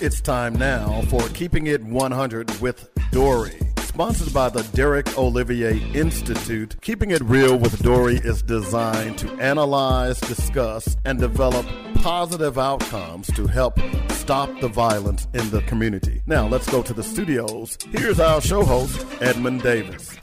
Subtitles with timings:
[0.00, 3.58] It's time now for Keeping It 100 with Dory.
[3.78, 10.18] Sponsored by the Derek Olivier Institute, Keeping It Real with Dory is designed to analyze,
[10.20, 13.78] discuss, and develop positive outcomes to help
[14.10, 16.22] stop the violence in the community.
[16.26, 17.78] Now, let's go to the studios.
[17.92, 20.18] Here's our show host, Edmund Davis.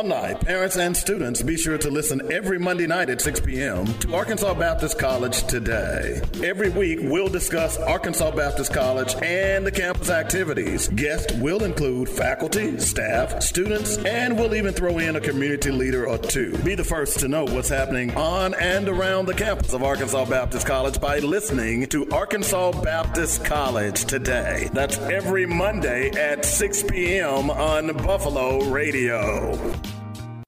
[0.00, 3.84] Alumni, parents, and students, be sure to listen every Monday night at 6 p.m.
[3.98, 6.22] to Arkansas Baptist College Today.
[6.42, 10.88] Every week, we'll discuss Arkansas Baptist College and the campus activities.
[10.88, 16.16] Guests will include faculty, staff, students, and we'll even throw in a community leader or
[16.16, 16.56] two.
[16.64, 20.66] Be the first to know what's happening on and around the campus of Arkansas Baptist
[20.66, 24.70] College by listening to Arkansas Baptist College Today.
[24.72, 27.50] That's every Monday at 6 p.m.
[27.50, 29.60] on Buffalo Radio.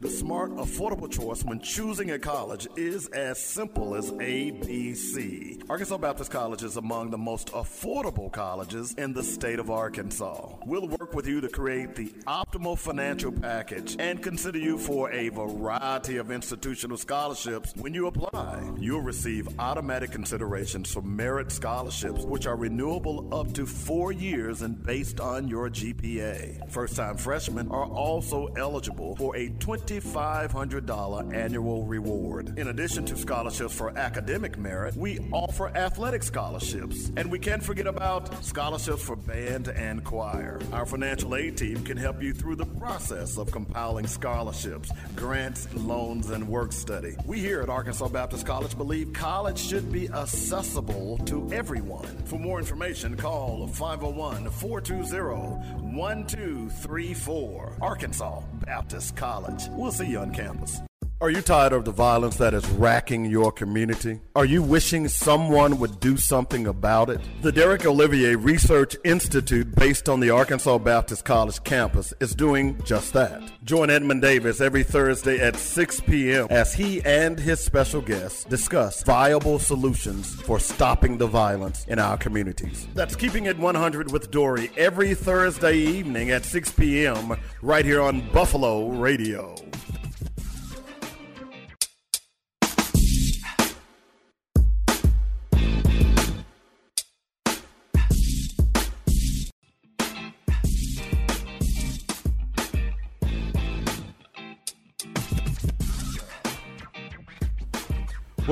[0.02, 5.62] The smart, affordable choice when choosing a college is as simple as ABC.
[5.70, 10.56] Arkansas Baptist College is among the most affordable colleges in the state of Arkansas.
[10.66, 15.28] We'll work with you to create the optimal financial package and consider you for a
[15.28, 18.72] variety of institutional scholarships when you apply.
[18.80, 24.82] You'll receive automatic considerations for merit scholarships, which are renewable up to four years and
[24.82, 26.68] based on your GPA.
[26.72, 32.58] First time freshmen are also eligible for a 20 $2,500 annual reward.
[32.58, 37.10] In addition to scholarships for academic merit, we offer athletic scholarships.
[37.16, 40.60] And we can't forget about scholarships for band and choir.
[40.72, 46.30] Our financial aid team can help you through the process of compiling scholarships, grants, loans,
[46.30, 47.14] and work study.
[47.26, 52.06] We here at Arkansas Baptist College believe college should be accessible to everyone.
[52.24, 57.78] For more information, call 501 420 1234.
[57.80, 59.68] Arkansas Baptist College.
[59.82, 60.80] We'll see you on campus.
[61.22, 64.18] Are you tired of the violence that is racking your community?
[64.34, 67.20] Are you wishing someone would do something about it?
[67.42, 73.12] The Derek Olivier Research Institute, based on the Arkansas Baptist College campus, is doing just
[73.12, 73.40] that.
[73.62, 76.48] Join Edmund Davis every Thursday at 6 p.m.
[76.50, 82.16] as he and his special guests discuss viable solutions for stopping the violence in our
[82.16, 82.88] communities.
[82.94, 87.36] That's Keeping It 100 with Dory every Thursday evening at 6 p.m.
[87.62, 89.54] right here on Buffalo Radio.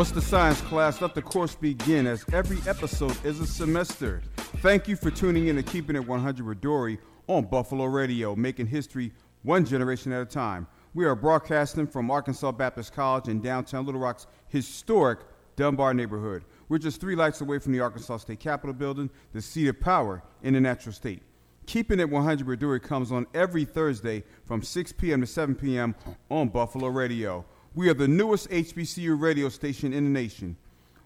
[0.01, 1.03] What's the science class?
[1.03, 4.23] Let the course begin as every episode is a semester.
[4.63, 8.69] Thank you for tuning in and keeping it 100 with Dory on Buffalo Radio, making
[8.69, 9.13] history
[9.43, 10.67] one generation at a time.
[10.95, 15.19] We are broadcasting from Arkansas Baptist College in downtown Little Rock's historic
[15.57, 16.45] Dunbar neighborhood.
[16.71, 20.23] We're just three lights away from the Arkansas State Capitol building, the seat of power
[20.43, 21.21] in the natural state.
[21.67, 25.21] Keeping It 100 with Dory comes on every Thursday from 6 p.m.
[25.21, 25.95] to 7 p.m.
[26.31, 27.45] on Buffalo Radio.
[27.73, 30.57] We are the newest HBCU radio station in the nation.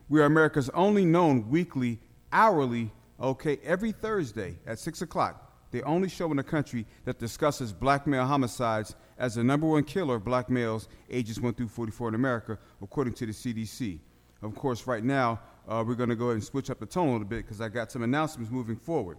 [0.08, 2.00] We are America's only known weekly,
[2.32, 7.74] hourly, okay, every Thursday at 6 o'clock, the only show in the country that discusses
[7.74, 12.08] black male homicides as the number one killer of black males ages 1 through 44
[12.08, 13.98] in America, according to the CDC.
[14.40, 17.08] Of course, right now, uh, we're going to go ahead and switch up the tone
[17.08, 19.18] a little bit because I got some announcements moving forward.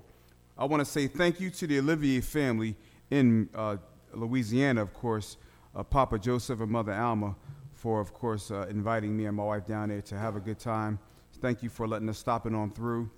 [0.57, 2.75] I want to say thank you to the Olivier family
[3.11, 3.78] in uh,
[4.16, 5.38] Louisiana, of course,
[5.84, 7.36] Papa Joseph and Mother Alma
[7.74, 10.59] for, of course, uh, inviting me and my wife down there to have a good
[10.59, 10.97] time.
[11.41, 13.09] Thank you for letting us stop it on through.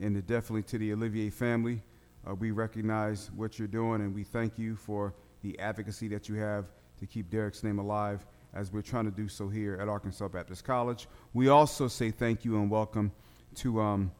[0.00, 1.82] And definitely to the Olivier family,
[2.28, 6.34] uh, we recognize what you're doing and we thank you for the advocacy that you
[6.36, 6.66] have
[6.98, 10.64] to keep Derek's name alive as we're trying to do so here at Arkansas Baptist
[10.64, 11.08] College.
[11.34, 13.12] We also say thank you and welcome
[13.56, 14.10] to um,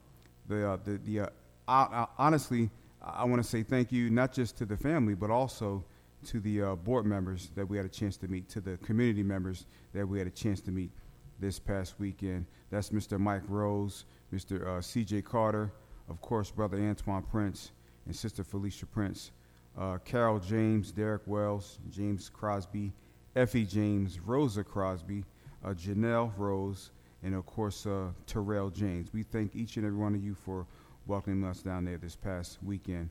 [0.49, 1.31] the, uh, the, the
[1.67, 2.71] uh, honestly,
[3.03, 5.85] I want to say thank you not just to the family, but also
[6.27, 9.23] to the uh, board members that we had a chance to meet, to the community
[9.23, 10.91] members that we had a chance to meet
[11.39, 12.47] this past weekend.
[12.71, 13.19] That's Mr.
[13.19, 14.67] Mike Rose, Mr.
[14.67, 15.23] Uh, C.J.
[15.23, 15.73] Carter,
[16.09, 17.73] of course, Brother Antoine Prince,
[18.07, 19.31] and Sister Felicia Prince,
[19.79, 22.93] uh, Carol James, Derek Wells, James Crosby,
[23.37, 25.25] Effie James, Rosa Crosby,
[25.65, 26.91] uh, Janelle Rose,
[27.23, 29.13] and of course, uh, Terrell James.
[29.13, 30.67] We thank each and every one of you for
[31.07, 33.11] welcoming us down there this past weekend.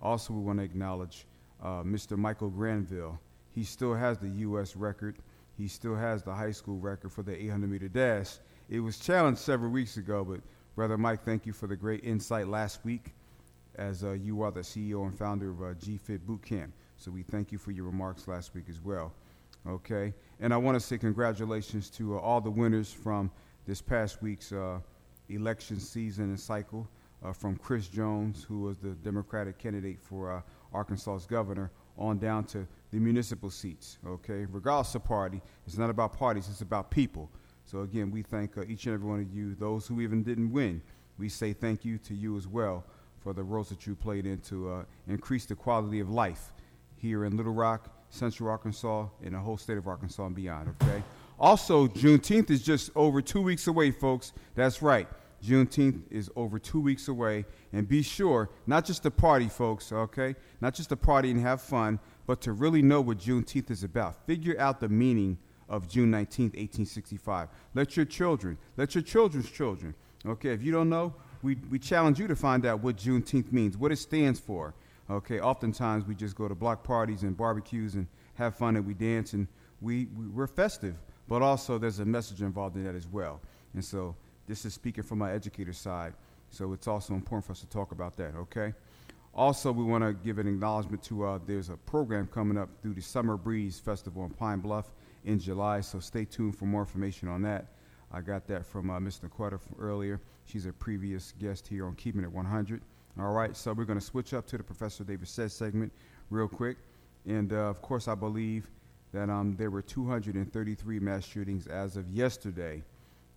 [0.00, 1.26] Also, we want to acknowledge
[1.62, 2.16] uh, Mr.
[2.16, 3.18] Michael Granville.
[3.54, 4.76] He still has the U.S.
[4.76, 5.16] record.
[5.56, 8.38] he still has the high school record for the 800 meter dash.
[8.68, 10.40] It was challenged several weeks ago, but
[10.74, 13.14] Brother Mike, thank you for the great insight last week
[13.76, 16.70] as uh, you are the CEO and founder of uh, GFIT Bootcamp.
[16.98, 19.12] So we thank you for your remarks last week as well.
[19.66, 20.14] Okay?
[20.40, 23.30] And I want to say congratulations to uh, all the winners from
[23.66, 24.78] this past week's uh,
[25.28, 26.88] election season and cycle.
[27.26, 30.42] Uh, from Chris Jones, who was the Democratic candidate for uh,
[30.72, 33.98] Arkansas's governor, on down to the municipal seats.
[34.06, 37.28] Okay, regardless of party, it's not about parties; it's about people.
[37.64, 39.56] So again, we thank uh, each and every one of you.
[39.56, 40.80] Those who even didn't win,
[41.18, 42.84] we say thank you to you as well
[43.18, 46.52] for the roles that you played in to uh, increase the quality of life
[46.96, 50.72] here in Little Rock, Central Arkansas, and the whole state of Arkansas and beyond.
[50.80, 51.02] Okay.
[51.40, 54.32] Also, Juneteenth is just over two weeks away, folks.
[54.54, 55.08] That's right.
[55.44, 57.44] Juneteenth is over two weeks away.
[57.72, 60.34] And be sure, not just to party, folks, okay?
[60.60, 64.26] Not just to party and have fun, but to really know what Juneteenth is about.
[64.26, 65.38] Figure out the meaning
[65.68, 67.48] of June 19th, 1865.
[67.74, 69.94] Let your children, let your children's children,
[70.24, 70.50] okay?
[70.50, 73.92] If you don't know, we, we challenge you to find out what Juneteenth means, what
[73.92, 74.74] it stands for.
[75.08, 78.94] Okay, oftentimes we just go to block parties and barbecues and have fun and we
[78.94, 79.46] dance and
[79.80, 80.96] we, we, we're festive,
[81.28, 83.40] but also there's a message involved in that as well.
[83.74, 84.16] And so
[84.46, 86.14] this is speaking from my educator side,
[86.50, 88.74] so it's also important for us to talk about that, okay?
[89.34, 92.94] Also, we want to give an acknowledgement to uh, there's a program coming up through
[92.94, 94.86] the Summer Breeze Festival in Pine Bluff
[95.24, 97.66] in July, so stay tuned for more information on that.
[98.12, 99.20] I got that from uh, Ms.
[99.78, 100.20] Earlier.
[100.46, 102.80] She's a previous guest here on Keeping It 100.
[103.18, 105.92] All right, so we're going to switch up to the Professor David Says segment
[106.30, 106.76] real quick.
[107.26, 108.68] And uh, of course, I believe
[109.12, 112.82] that um, there were 233 mass shootings as of yesterday.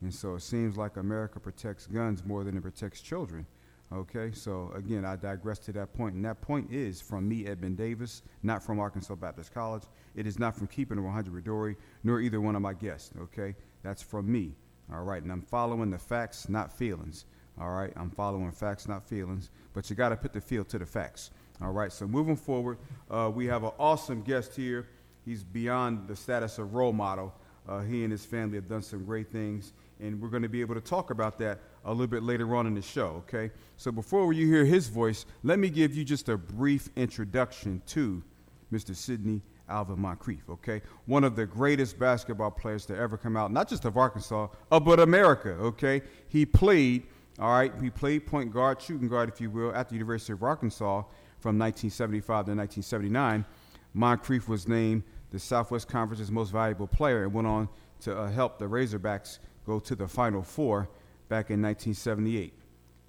[0.02, 3.46] And so it seems like America protects guns more than it protects children.
[3.92, 7.78] Okay, so again, I digress to that point, and that point is from me, Edmund
[7.78, 9.84] Davis, not from Arkansas Baptist College.
[10.16, 13.12] It is not from Keeping 100 Dory, nor either one of my guests.
[13.20, 14.54] Okay, that's from me.
[14.94, 17.26] All right, and I'm following the facts, not feelings.
[17.60, 20.78] All right, I'm following facts, not feelings, but you got to put the feel to
[20.78, 21.32] the facts.
[21.60, 22.78] All right, so moving forward,
[23.10, 24.88] uh, we have an awesome guest here.
[25.26, 27.34] He's beyond the status of role model.
[27.68, 30.62] Uh, he and his family have done some great things and we're going to be
[30.62, 33.52] able to talk about that a little bit later on in the show, okay?
[33.78, 38.24] So before you hear his voice, let me give you just a brief introduction to
[38.72, 38.96] Mr.
[38.96, 40.82] Sidney Alvin Moncrief, okay?
[41.06, 44.80] One of the greatest basketball players to ever come out, not just of Arkansas, uh,
[44.80, 46.02] but America, okay?
[46.28, 47.04] He played,
[47.40, 50.44] all right, he played point guard, shooting guard, if you will, at the University of
[50.44, 51.04] Arkansas
[51.40, 53.46] from 1975 to 1979.
[53.94, 57.70] Moncrief was named the Southwest Conference's most valuable player and went on
[58.02, 59.40] to uh, help the Razorbacks
[59.70, 60.90] go to the Final Four
[61.28, 62.54] back in 1978.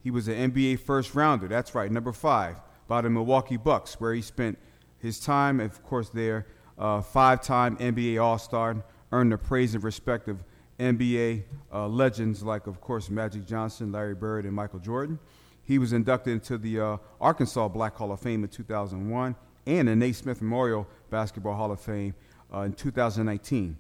[0.02, 4.12] He was an NBA first rounder, that's right, number five, by the Milwaukee Bucks, where
[4.12, 4.58] he spent
[4.98, 6.46] his time, of course, there,
[6.78, 10.44] uh, five time NBA All Star, earned the praise and respect of
[10.78, 15.18] NBA uh, legends like, of course, Magic Johnson, Larry Bird, and Michael Jordan.
[15.64, 19.34] He was inducted into the uh, Arkansas Black Hall of Fame in 2001
[19.66, 22.14] and the Naismith Memorial Basketball Hall of Fame
[22.52, 23.76] uh, in 2019.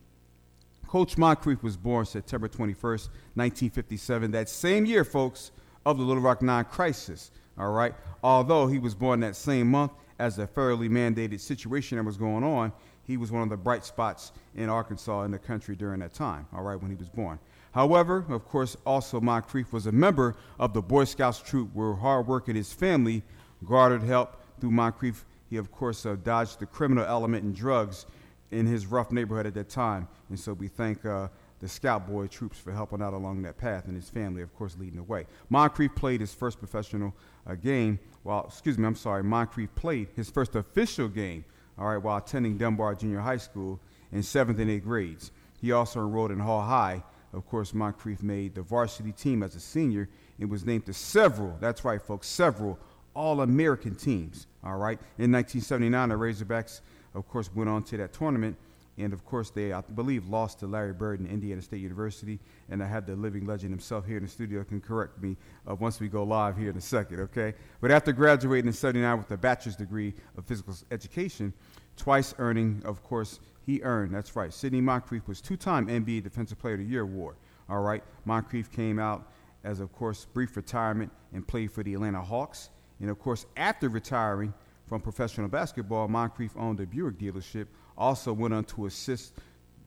[0.90, 5.52] Coach Moncrief was born September 21st, 1957, that same year, folks,
[5.86, 7.30] of the Little Rock Nine crisis.
[7.56, 7.94] All right.
[8.24, 12.42] Although he was born that same month, as a federally mandated situation that was going
[12.42, 12.72] on,
[13.04, 16.48] he was one of the bright spots in Arkansas in the country during that time.
[16.52, 17.38] All right, when he was born.
[17.70, 22.26] However, of course, also Moncrief was a member of the Boy Scouts troop, where hard
[22.26, 23.22] work and his family
[23.64, 25.24] garnered help through Moncrief.
[25.50, 28.06] He, of course, uh, dodged the criminal element and drugs
[28.50, 30.08] in his rough neighborhood at that time.
[30.28, 31.28] And so we thank uh,
[31.60, 34.76] the Scout Boy troops for helping out along that path and his family, of course,
[34.78, 35.26] leading the way.
[35.50, 37.14] Moncrief played his first professional
[37.46, 41.44] uh, game while, excuse me, I'm sorry, Moncrief played his first official game,
[41.78, 43.80] all right, while attending Dunbar Junior High School
[44.12, 45.30] in seventh and eighth grades.
[45.60, 47.02] He also enrolled in Hall High.
[47.32, 51.56] Of course, Moncrief made the varsity team as a senior and was named to several,
[51.60, 52.78] that's right, folks, several
[53.14, 54.98] All American teams, all right.
[55.18, 56.80] In 1979, the Razorbacks
[57.14, 58.56] of course, went on to that tournament.
[58.98, 62.38] And of course, they, I believe, lost to Larry Bird in Indiana State University.
[62.68, 65.36] And I have the living legend himself here in the studio can correct me
[65.68, 67.54] uh, once we go live here in a second, okay?
[67.80, 71.52] But after graduating in 79 with a bachelor's degree of physical education,
[71.96, 76.58] twice earning, of course, he earned, that's right, Sidney Moncrief was two time NBA Defensive
[76.58, 77.36] Player of the Year award,
[77.68, 78.02] all right?
[78.24, 79.30] Moncrief came out
[79.64, 82.70] as, of course, brief retirement and played for the Atlanta Hawks.
[83.00, 84.52] And of course, after retiring,
[84.90, 89.34] from professional basketball, Moncrief owned a Buick dealership, also went on to assist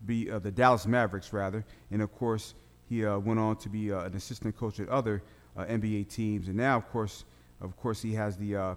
[0.06, 2.56] be uh, the Dallas Mavericks, rather, and of course,
[2.88, 5.22] he uh, went on to be uh, an assistant coach at other
[5.58, 7.26] uh, NBA teams, and now, of course,
[7.60, 8.76] of course, he has the uh,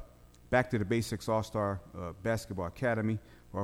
[0.50, 3.18] Back to the Basics All Star uh, Basketball Academy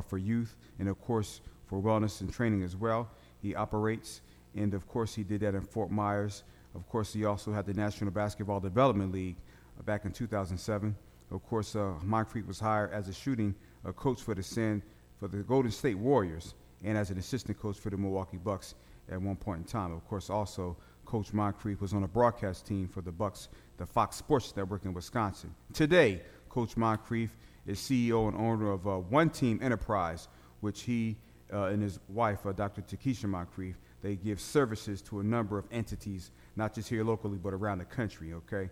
[0.08, 3.10] for youth, and of course, for wellness and training as well.
[3.40, 4.20] He operates,
[4.54, 6.44] and of course, he did that in Fort Myers.
[6.76, 9.36] Of course, he also had the National Basketball Development League
[9.84, 10.94] back in 2007.
[11.32, 13.54] Of course, uh, Moncrief was hired as a shooting
[13.86, 14.82] uh, coach for the San,
[15.18, 18.74] for the Golden State Warriors and as an assistant coach for the Milwaukee Bucks
[19.10, 19.92] at one point in time.
[19.92, 23.48] Of course, also Coach Moncrief was on a broadcast team for the Bucks,
[23.78, 25.54] the Fox Sports Network in Wisconsin.
[25.72, 26.20] Today,
[26.50, 27.36] Coach Moncrief
[27.66, 30.28] is CEO and owner of uh, One Team Enterprise,
[30.60, 31.16] which he
[31.52, 32.82] uh, and his wife, uh, Dr.
[32.82, 37.52] Takesha Moncrief, they give services to a number of entities, not just here locally, but
[37.52, 38.70] around the country, okay?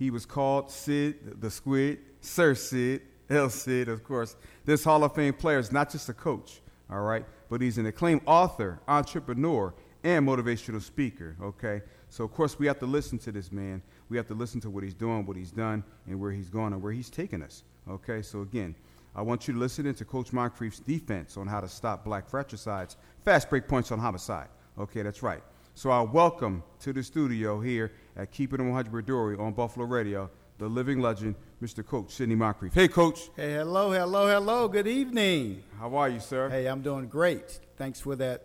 [0.00, 4.34] He was called Sid the Squid, Sir Sid, El Sid, of course.
[4.64, 7.84] This Hall of Fame player is not just a coach, all right, but he's an
[7.84, 11.82] acclaimed author, entrepreneur, and motivational speaker, okay?
[12.08, 13.82] So, of course, we have to listen to this man.
[14.08, 16.72] We have to listen to what he's doing, what he's done, and where he's going
[16.72, 18.22] and where he's taking us, okay?
[18.22, 18.74] So, again,
[19.14, 22.96] I want you to listen into Coach Moncrief's defense on how to stop black fratricides,
[23.22, 24.48] fast break points on homicide.
[24.78, 25.42] Okay, that's right.
[25.74, 30.30] So I welcome to the studio here at Keeping It 100 Dory on Buffalo Radio,
[30.58, 31.84] the living legend, Mr.
[31.84, 32.74] Coach Sidney Moncrief.
[32.74, 33.30] Hey, Coach.
[33.36, 34.68] Hey, hello, hello, hello.
[34.68, 35.62] Good evening.
[35.78, 36.48] How are you, sir?
[36.48, 37.60] Hey, I'm doing great.
[37.76, 38.44] Thanks for that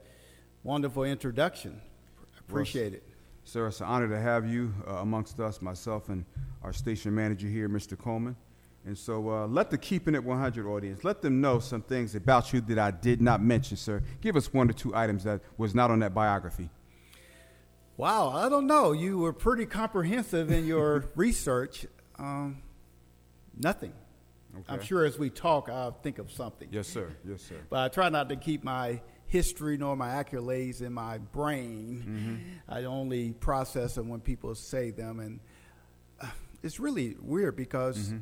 [0.63, 1.81] wonderful introduction.
[2.39, 3.03] Appreciate well, it.
[3.43, 6.25] Sir, it's an honor to have you uh, amongst us, myself and
[6.63, 7.97] our station manager here, Mr.
[7.97, 8.35] Coleman.
[8.85, 12.53] And so uh, let the Keeping It 100 audience, let them know some things about
[12.53, 14.01] you that I did not mention, sir.
[14.21, 16.69] Give us one or two items that was not on that biography.
[17.97, 18.91] Wow, I don't know.
[18.91, 21.85] You were pretty comprehensive in your research.
[22.17, 22.61] Um,
[23.57, 23.93] nothing.
[24.53, 24.73] Okay.
[24.73, 26.67] I'm sure as we talk, I'll think of something.
[26.71, 27.11] Yes, sir.
[27.27, 27.55] Yes, sir.
[27.69, 32.03] But I try not to keep my history nor my accolades in my brain.
[32.07, 32.73] Mm-hmm.
[32.73, 35.19] I only process them when people say them.
[35.19, 35.39] And
[36.21, 36.27] uh,
[36.63, 38.09] it's really weird because.
[38.09, 38.17] Mm-hmm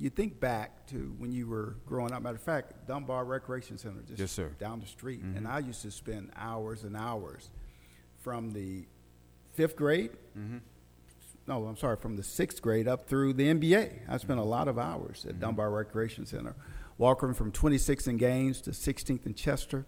[0.00, 2.22] you think back to when you were growing up.
[2.22, 4.50] Matter of fact, Dunbar Recreation Center, just yes, sir.
[4.58, 5.36] down the street, mm-hmm.
[5.36, 7.50] and I used to spend hours and hours
[8.20, 8.86] from the
[9.52, 10.12] fifth grade.
[10.38, 10.58] Mm-hmm.
[11.46, 14.08] No, I'm sorry, from the sixth grade up through the NBA.
[14.08, 15.40] I spent a lot of hours at mm-hmm.
[15.40, 16.54] Dunbar Recreation Center,
[16.96, 19.84] walking from 26th and Gaines to 16th and Chester,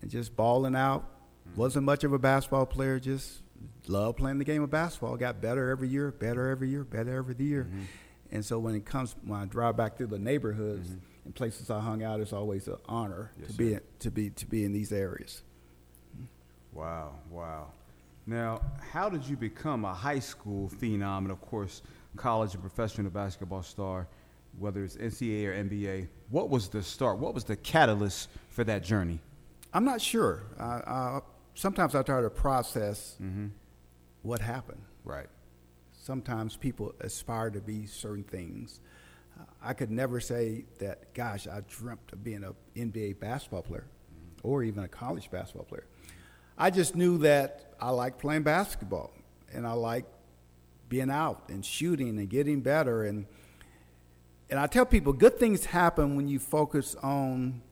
[0.00, 1.02] and just balling out.
[1.48, 1.60] Mm-hmm.
[1.60, 3.42] Wasn't much of a basketball player, just
[3.88, 5.16] loved playing the game of basketball.
[5.16, 7.64] Got better every year, better every year, better every year.
[7.64, 7.82] Mm-hmm.
[8.30, 11.26] And so when it comes, when I drive back through the neighborhoods mm-hmm.
[11.26, 13.58] and places I hung out, it's always an honor yes, to sir.
[13.58, 15.42] be to be to be in these areas.
[16.72, 17.68] Wow, wow.
[18.26, 18.60] Now,
[18.92, 21.82] how did you become a high school phenom and, of course,
[22.16, 24.06] college and professional basketball star,
[24.58, 26.08] whether it's NCAA or NBA?
[26.30, 27.18] What was the start?
[27.18, 29.20] What was the catalyst for that journey?
[29.74, 30.44] I'm not sure.
[30.58, 31.20] I, I,
[31.54, 33.48] sometimes I try to process mm-hmm.
[34.22, 34.82] what happened.
[35.04, 35.26] Right
[36.02, 38.80] sometimes people aspire to be certain things.
[39.38, 43.86] Uh, I could never say that, gosh, I dreamt of being an NBA basketball player
[43.86, 44.46] mm-hmm.
[44.46, 45.86] or even a college basketball player.
[46.56, 49.12] I just knew that I liked playing basketball
[49.52, 50.08] and I liked
[50.88, 53.04] being out and shooting and getting better.
[53.04, 53.26] And,
[54.50, 57.62] and I tell people good things happen when you focus on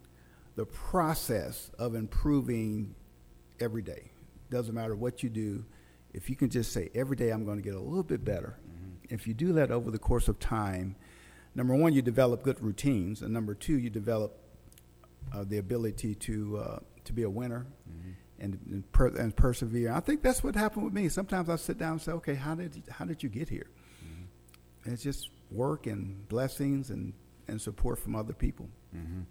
[0.57, 2.95] the process of improving
[3.61, 4.11] every day.
[4.51, 5.65] Doesn't matter what you do
[6.13, 8.59] if you can just say every day I'm going to get a little bit better,
[8.69, 9.15] mm-hmm.
[9.15, 10.97] if you do that over the course of time,
[11.55, 14.37] number one, you develop good routines, and number two, you develop
[15.33, 18.00] uh, the ability to uh, to be a winner mm-hmm.
[18.41, 19.93] And and, per- and, persevere.
[19.93, 21.09] I think that's what happened with me.
[21.09, 23.71] Sometimes I sit down and say, okay, how did you, how did you get here?
[24.05, 24.93] Mm-hmm.
[24.93, 27.13] it's just work and blessings and
[27.49, 28.69] and support from other people.
[28.97, 29.23] Mm-hmm.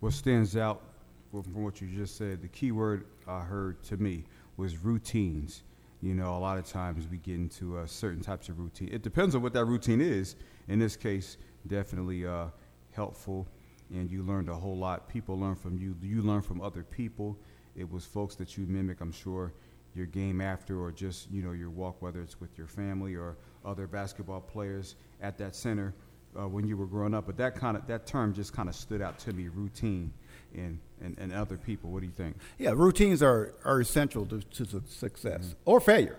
[0.00, 0.82] What stands out
[1.30, 4.24] from, from what you just said, the key word I heard to me
[4.56, 5.62] was routines
[6.02, 8.88] you know, a lot of times we get into uh, certain types of routine.
[8.92, 10.36] It depends on what that routine is.
[10.68, 12.46] In this case, definitely uh,
[12.92, 13.48] helpful,
[13.90, 15.08] and you learned a whole lot.
[15.08, 15.96] People learn from you.
[16.02, 17.38] You learn from other people.
[17.76, 19.00] It was folks that you mimic.
[19.00, 19.52] I'm sure
[19.94, 23.36] your game after, or just you know your walk, whether it's with your family or
[23.64, 25.94] other basketball players at that center
[26.38, 27.26] uh, when you were growing up.
[27.26, 29.48] But that kind of that term just kind of stood out to me.
[29.48, 30.12] Routine
[30.54, 31.90] and, and, and other people.
[31.90, 32.36] What do you think?
[32.58, 35.70] Yeah, routines are, are essential to, to success mm-hmm.
[35.70, 36.18] or failure.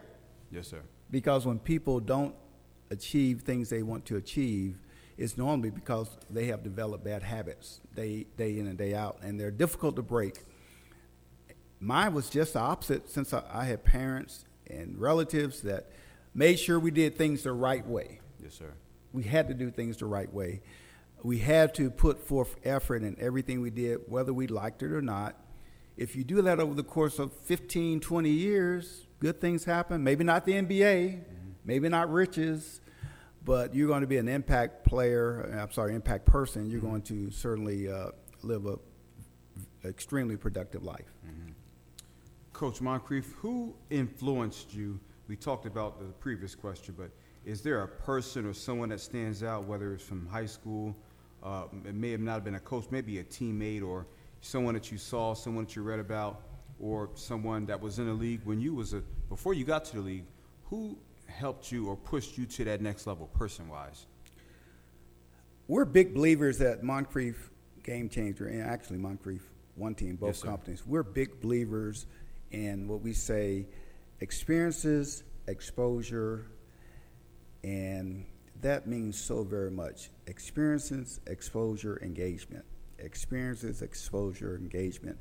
[0.52, 0.82] Yes, sir.
[1.10, 2.36] Because when people don't
[2.90, 4.78] achieve things they want to achieve,
[5.18, 9.40] it's normally because they have developed bad habits day, day in and day out, and
[9.40, 10.44] they're difficult to break.
[11.80, 15.90] Mine was just the opposite since I, I had parents and relatives that
[16.34, 18.20] made sure we did things the right way.
[18.42, 18.74] Yes, sir.
[19.14, 20.62] We had to do things the right way
[21.24, 25.02] we had to put forth effort in everything we did, whether we liked it or
[25.02, 25.36] not.
[25.96, 30.04] If you do that over the course of 15, 20 years, good things happen.
[30.04, 31.50] Maybe not the NBA, mm-hmm.
[31.66, 32.82] maybe not riches,
[33.44, 35.58] but you're going to be an impact player.
[35.60, 36.70] I'm sorry, impact person.
[36.70, 36.90] You're mm-hmm.
[36.90, 38.10] going to certainly uh,
[38.44, 38.78] live a,
[39.88, 41.12] extremely productive life.
[41.28, 41.52] Mm-hmm.
[42.58, 45.00] Coach Moncrief, who influenced you?
[45.28, 47.12] We talked about the previous question, but
[47.46, 50.96] is there a person or someone that stands out, whether it's from high school,
[51.44, 54.08] uh, it may have not been a coach, maybe a teammate or
[54.42, 56.46] someone that you saw, someone that you read about,
[56.80, 59.98] or someone that was in the league when you was a before you got to
[59.98, 60.26] the league,
[60.64, 60.98] who
[61.28, 64.08] helped you or pushed you to that next level, person wise?
[65.68, 67.52] We're big believers that Moncrief
[67.84, 69.44] Game Changer, and actually Moncrief
[69.76, 70.88] one team, both yes, companies.
[70.88, 72.08] We're big believers
[72.52, 73.68] in what we say
[74.20, 76.48] experiences, exposure,
[77.64, 78.26] and
[78.62, 80.10] that means so very much.
[80.26, 82.66] Experiences, exposure, engagement.
[83.00, 85.18] Experiences, exposure, engagement.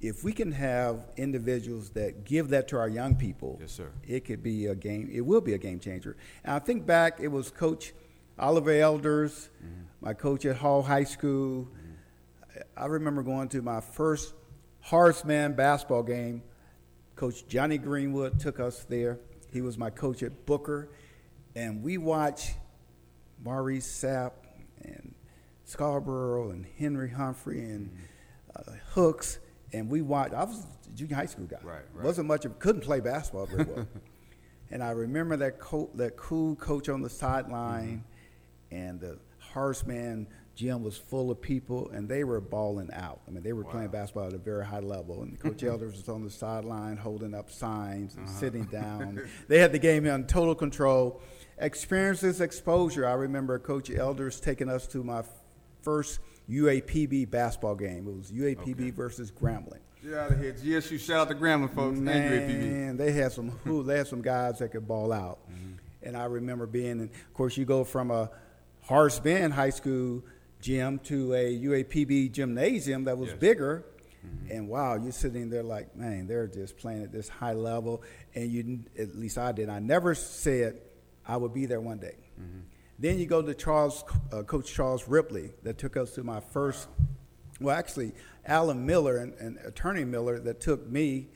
[0.00, 3.90] If we can have individuals that give that to our young people, yes, sir.
[4.06, 5.10] it could be a game.
[5.12, 6.16] It will be a game changer.
[6.44, 7.92] And I think back, it was Coach
[8.38, 9.82] Oliver Elders, mm-hmm.
[10.00, 11.64] my coach at Hall High School.
[11.64, 12.60] Mm-hmm.
[12.76, 14.32] I remember going to my first
[14.80, 16.42] Horace Mann basketball game.
[17.18, 19.18] Coach Johnny Greenwood took us there.
[19.52, 20.88] He was my coach at Booker,
[21.56, 22.54] and we watched
[23.42, 24.34] Maurice Sapp
[24.82, 25.16] and
[25.64, 28.70] Scarborough and Henry Humphrey and mm-hmm.
[28.70, 29.40] uh, Hooks,
[29.72, 30.32] and we watched.
[30.32, 31.58] I was a junior high school guy.
[31.64, 32.04] Right, right.
[32.04, 33.88] Wasn't much of couldn't play basketball very well.
[34.70, 38.04] and I remember that co- that cool coach on the sideline,
[38.70, 38.76] mm-hmm.
[38.76, 43.20] and the Horace Mann gym was full of people, and they were balling out.
[43.28, 43.70] I mean, they were wow.
[43.70, 45.22] playing basketball at a very high level.
[45.22, 48.38] And Coach Elders was on the sideline holding up signs and uh-huh.
[48.38, 49.24] sitting down.
[49.48, 51.22] they had the game in total control
[51.58, 53.06] experiences exposure.
[53.06, 55.22] I remember Coach Elders taking us to my
[55.82, 56.18] first
[56.50, 58.08] UAPB basketball game.
[58.08, 58.90] It was UAPB okay.
[58.90, 59.78] versus Grambling.
[60.02, 60.52] Get out of here.
[60.52, 64.58] GSU, shout out to Grambling folks Man, they had some who they had some guys
[64.58, 65.38] that could ball out.
[65.50, 65.74] Mm-hmm.
[66.02, 68.30] And I remember being in, of course you go from a
[68.82, 70.24] Horace Mann High School
[70.60, 73.38] gym to a UAPB gymnasium that was yes.
[73.38, 73.84] bigger.
[74.26, 74.52] Mm-hmm.
[74.52, 78.02] And wow, you're sitting there like, man, they're just playing at this high level.
[78.34, 79.68] And you, at least I did.
[79.68, 80.80] I never said,
[81.26, 82.16] I would be there one day.
[82.40, 82.60] Mm-hmm.
[82.98, 86.88] Then you go to Charles, uh, Coach Charles Ripley, that took us to my first.
[87.60, 88.12] Well, actually,
[88.44, 91.28] Alan Miller and, and, Attorney Miller that took me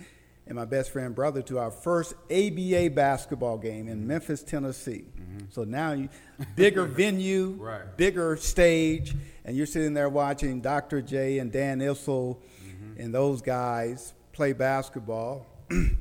[0.46, 4.08] and my best friend brother to our first ABA basketball game in mm-hmm.
[4.08, 5.04] Memphis, Tennessee.
[5.32, 5.46] Mm-hmm.
[5.50, 6.08] So now you
[6.56, 7.96] bigger venue, right.
[7.96, 9.14] bigger stage,
[9.44, 11.02] and you're sitting there watching Dr.
[11.02, 13.00] J and Dan Issel mm-hmm.
[13.00, 15.46] and those guys play basketball.
[15.70, 15.96] and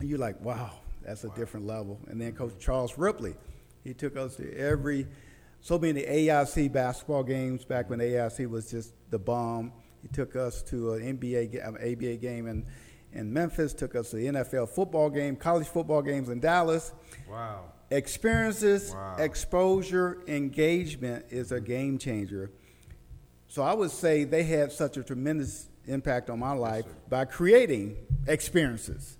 [0.00, 0.70] you're like, wow,
[1.04, 1.34] that's a wow.
[1.34, 1.98] different level.
[2.08, 3.34] And then Coach Charles Ripley,
[3.84, 5.06] he took us to every,
[5.60, 9.72] so many AIC basketball games back when AIC was just the bomb.
[10.02, 12.66] He took us to an NBA, an ABA game in,
[13.12, 16.92] in Memphis, took us to the NFL football game, college football games in Dallas.
[17.30, 17.66] Wow.
[17.92, 19.16] Experiences, wow.
[19.18, 22.50] exposure, engagement is a game changer.
[23.48, 27.24] So I would say they had such a tremendous impact on my life yes, by
[27.26, 29.18] creating experiences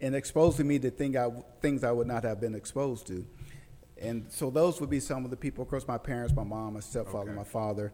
[0.00, 1.28] and exposing me to thing I,
[1.60, 3.24] things I would not have been exposed to.
[4.00, 5.62] And so those would be some of the people.
[5.62, 7.38] Of course, my parents, my mom, my stepfather, okay.
[7.38, 7.92] my father.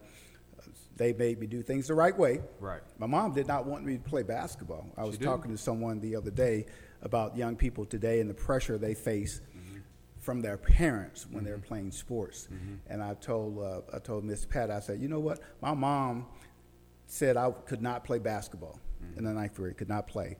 [0.96, 2.40] They made me do things the right way.
[2.60, 2.80] Right.
[2.98, 4.86] My mom did not want me to play basketball.
[4.96, 5.32] I she was didn't?
[5.32, 6.66] talking to someone the other day
[7.02, 9.53] about young people today and the pressure they face mm-hmm.
[10.24, 11.44] From their parents when mm-hmm.
[11.44, 12.48] they're playing sports.
[12.50, 12.74] Mm-hmm.
[12.88, 15.40] And I told uh, I told Miss Pat, I said, you know what?
[15.60, 16.26] My mom
[17.06, 18.80] said I could not play basketball
[19.16, 20.38] in the ninth grade, could not play,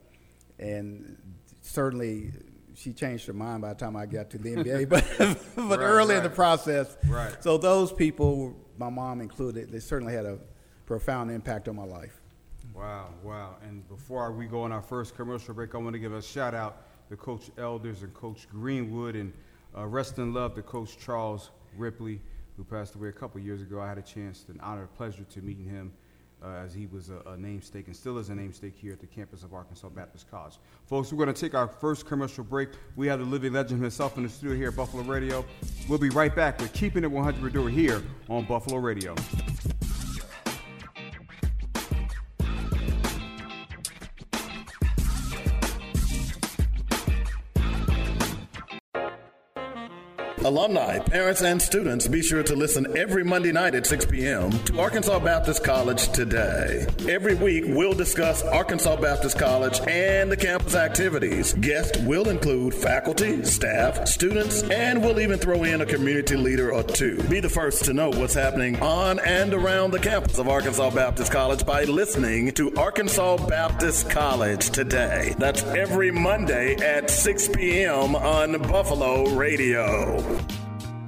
[0.58, 1.18] and
[1.60, 2.32] certainly
[2.74, 5.04] she changed her mind by the time I got to the NBA, but
[5.54, 6.18] but right, early right.
[6.18, 6.96] in the process.
[7.06, 7.36] Right.
[7.42, 10.38] So those people, my mom included, they certainly had a
[10.86, 12.20] profound impact on my life.
[12.74, 13.56] Wow, wow.
[13.62, 16.54] And before we go on our first commercial break, I want to give a shout
[16.54, 19.32] out to Coach Elders and Coach Greenwood and
[19.76, 22.20] uh, rest in love to Coach Charles Ripley,
[22.56, 23.80] who passed away a couple years ago.
[23.80, 25.92] I had a chance, an honor, a pleasure to meeting him
[26.42, 29.06] uh, as he was a, a namesake and still is a namesake here at the
[29.06, 30.58] campus of Arkansas Baptist College.
[30.86, 32.70] Folks, we're going to take our first commercial break.
[32.96, 35.44] We have the living legend himself in the studio here at Buffalo Radio.
[35.88, 39.14] We'll be right back with Keeping It 100 here on Buffalo Radio.
[50.44, 54.50] Alumni, parents, and students, be sure to listen every Monday night at 6 p.m.
[54.64, 56.86] to Arkansas Baptist College Today.
[57.08, 61.54] Every week, we'll discuss Arkansas Baptist College and the campus activities.
[61.54, 66.82] Guests will include faculty, staff, students, and we'll even throw in a community leader or
[66.82, 67.22] two.
[67.30, 71.32] Be the first to know what's happening on and around the campus of Arkansas Baptist
[71.32, 75.34] College by listening to Arkansas Baptist College Today.
[75.38, 78.14] That's every Monday at 6 p.m.
[78.14, 80.33] on Buffalo Radio.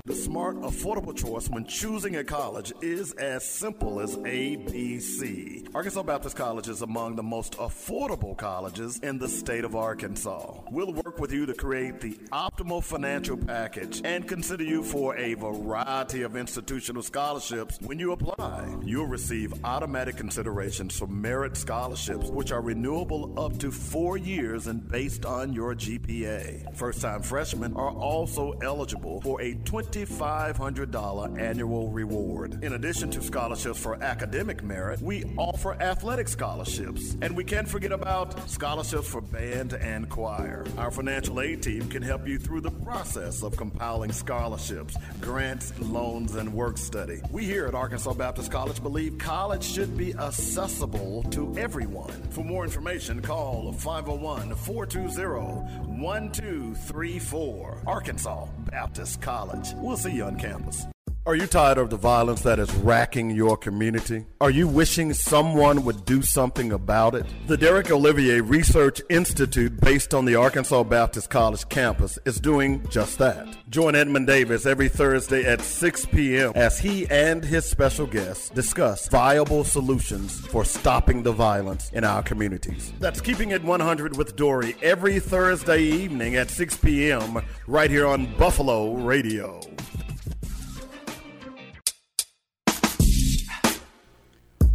[0.07, 5.69] The smart, affordable choice when choosing a college is as simple as ABC.
[5.75, 10.61] Arkansas Baptist College is among the most affordable colleges in the state of Arkansas.
[10.71, 15.35] We'll work with you to create the optimal financial package and consider you for a
[15.35, 18.77] variety of institutional scholarships when you apply.
[18.85, 24.89] You'll receive automatic considerations for merit scholarships, which are renewable up to four years and
[24.89, 26.77] based on your GPA.
[26.77, 32.63] First time freshmen are also eligible for a 20 $2,500 annual reward.
[32.63, 37.17] In addition to scholarships for academic merit, we offer athletic scholarships.
[37.23, 40.67] And we can't forget about scholarships for band and choir.
[40.77, 46.35] Our financial aid team can help you through the process of compiling scholarships, grants, loans,
[46.35, 47.23] and work study.
[47.31, 52.13] We here at Arkansas Baptist College believe college should be accessible to everyone.
[52.31, 57.83] For more information, call 501 420 1234.
[57.87, 59.73] Arkansas Baptist College.
[59.87, 60.89] We'll see you on campus.
[61.27, 64.27] Are you tired of the violence that is racking your community?
[64.41, 67.27] Are you wishing someone would do something about it?
[67.49, 73.19] The Derek Olivier Research Institute, based on the Arkansas Baptist College campus, is doing just
[73.19, 73.49] that.
[73.69, 76.53] Join Edmund Davis every Thursday at 6 p.m.
[76.55, 82.23] as he and his special guests discuss viable solutions for stopping the violence in our
[82.23, 82.93] communities.
[83.01, 87.43] That's Keeping It 100 with Dory every Thursday evening at 6 p.m.
[87.67, 89.61] right here on Buffalo Radio.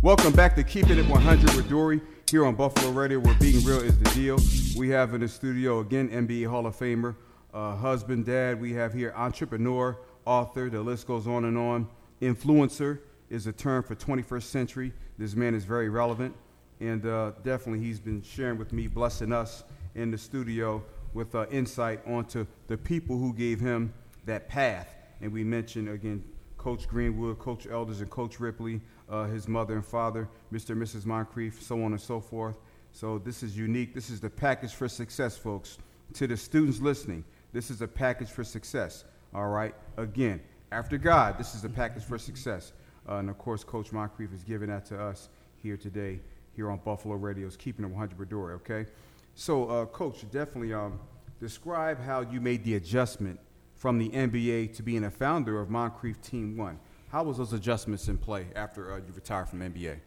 [0.03, 3.81] Welcome back to Keeping It 100 with Dory here on Buffalo Radio, where being real
[3.81, 4.39] is the deal.
[4.75, 7.15] We have in the studio again NBA Hall of Famer,
[7.53, 8.59] uh, husband, dad.
[8.59, 10.71] We have here entrepreneur, author.
[10.71, 11.87] The list goes on and on.
[12.19, 12.97] Influencer
[13.29, 14.91] is a term for 21st century.
[15.19, 16.33] This man is very relevant,
[16.79, 20.83] and uh, definitely he's been sharing with me, blessing us in the studio
[21.13, 23.93] with uh, insight onto the people who gave him
[24.25, 24.95] that path.
[25.21, 26.23] And we mentioned again
[26.61, 30.69] Coach Greenwood, Coach Elders, and Coach Ripley uh, his mother and father, Mr.
[30.69, 31.05] and Mrs.
[31.05, 32.57] Moncrief, so on and so forth.
[32.93, 33.93] So this is unique.
[33.93, 35.77] This is the package for success, folks.
[36.13, 39.03] To the students listening, this is a package for success.
[39.33, 39.75] All right.
[39.97, 42.73] Again, after God, this is a package for success.
[43.07, 45.29] Uh, and of course, Coach Moncrief is giving that to us
[45.61, 46.19] here today,
[46.55, 48.53] here on Buffalo Radio's Keeping It 100 Door.
[48.53, 48.89] Okay.
[49.35, 50.99] So, uh, Coach, definitely um,
[51.39, 53.39] describe how you made the adjustment
[53.75, 56.79] from the NBA to being a founder of Moncrief Team One.
[57.11, 59.97] How was those adjustments in play after uh, you retired from NBA?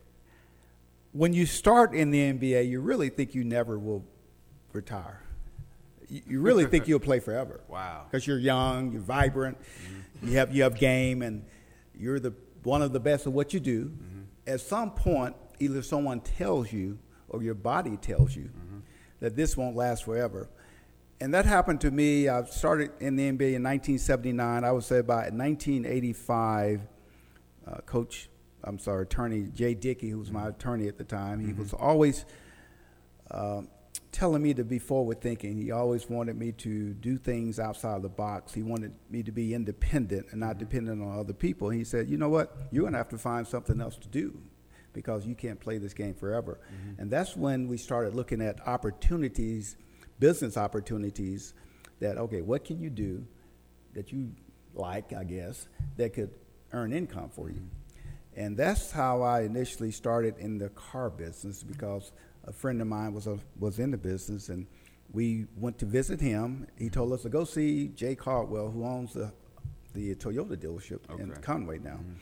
[1.12, 4.04] When you start in the NBA, you really think you never will
[4.72, 5.20] retire.
[6.08, 7.60] You, you really think you'll play forever.
[7.68, 8.06] Wow.
[8.10, 10.28] Because you're young, you're vibrant, mm-hmm.
[10.28, 11.44] you have you have game, and
[11.94, 13.86] you're the one of the best at what you do.
[13.86, 14.20] Mm-hmm.
[14.46, 18.78] At some point, either someone tells you or your body tells you mm-hmm.
[19.20, 20.48] that this won't last forever.
[21.20, 22.28] And that happened to me.
[22.28, 24.64] I started in the NBA in 1979.
[24.64, 26.80] I would say about 1985,
[27.66, 28.28] uh, coach,
[28.62, 31.62] I'm sorry, attorney Jay Dickey, who was my attorney at the time, he mm-hmm.
[31.62, 32.24] was always
[33.30, 33.62] uh,
[34.12, 35.56] telling me to be forward thinking.
[35.56, 38.54] He always wanted me to do things outside the box.
[38.54, 40.58] He wanted me to be independent and not mm-hmm.
[40.60, 41.70] dependent on other people.
[41.70, 42.56] he said, you know what?
[42.70, 44.40] You're going to have to find something else to do
[44.92, 46.60] because you can't play this game forever.
[46.60, 47.02] Mm-hmm.
[47.02, 49.76] And that's when we started looking at opportunities,
[50.20, 51.54] business opportunities
[52.00, 53.26] that, okay, what can you do
[53.94, 54.30] that you
[54.74, 56.30] like, I guess, that could
[56.74, 57.62] earn income for you.
[58.36, 62.12] And that's how I initially started in the car business because
[62.46, 64.66] a friend of mine was a, was in the business and
[65.12, 66.66] we went to visit him.
[66.76, 69.32] He told us to go see Jay Caldwell, who owns the,
[69.94, 71.22] the Toyota dealership okay.
[71.22, 71.92] in Conway now.
[71.92, 72.12] Mm-hmm.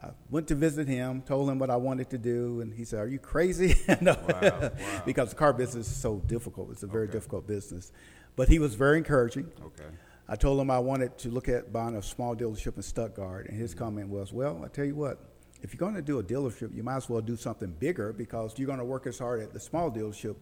[0.00, 3.00] I went to visit him, told him what I wanted to do, and he said,
[3.00, 3.74] Are you crazy?
[4.00, 4.16] no.
[4.28, 4.70] wow, wow.
[5.04, 6.70] because the car business is so difficult.
[6.70, 7.14] It's a very okay.
[7.14, 7.90] difficult business.
[8.36, 9.50] But he was very encouraging.
[9.60, 9.88] Okay.
[10.28, 13.58] I told him I wanted to look at buying a small dealership in Stuttgart, and
[13.58, 15.18] his comment was, "Well, I tell you what,
[15.62, 18.58] if you're going to do a dealership, you might as well do something bigger because
[18.58, 20.36] you're going to work as hard at the small dealership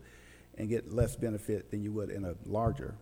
[0.59, 2.96] and get less benefit than you would in a larger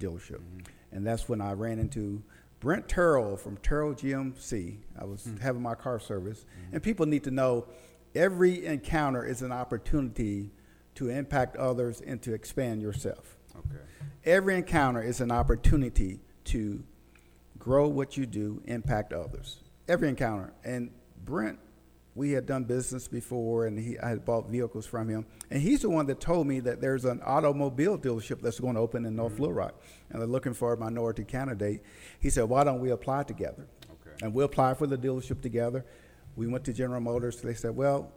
[0.00, 0.60] dealership." Mm-hmm.
[0.92, 2.22] And that's when I ran into
[2.60, 4.78] Brent Terrell from Terrell GMC.
[4.98, 5.36] I was mm-hmm.
[5.36, 6.74] having my car service, mm-hmm.
[6.74, 7.66] and people need to know
[8.14, 10.50] every encounter is an opportunity
[10.96, 13.33] to impact others and to expand yourself.
[13.56, 13.82] Okay.
[14.24, 16.82] Every encounter is an opportunity to
[17.58, 19.58] grow what you do, impact others.
[19.88, 20.52] Every encounter.
[20.64, 20.90] And
[21.24, 21.58] Brent,
[22.14, 25.26] we had done business before, and he, I had bought vehicles from him.
[25.50, 28.80] And he's the one that told me that there's an automobile dealership that's going to
[28.80, 29.42] open in North mm-hmm.
[29.42, 31.82] Little Rock, and they're looking for a minority candidate.
[32.20, 34.16] He said, "Why don't we apply together?" Okay.
[34.22, 35.84] And we applied for the dealership together.
[36.36, 37.40] We went to General Motors.
[37.40, 38.12] They said, "Well,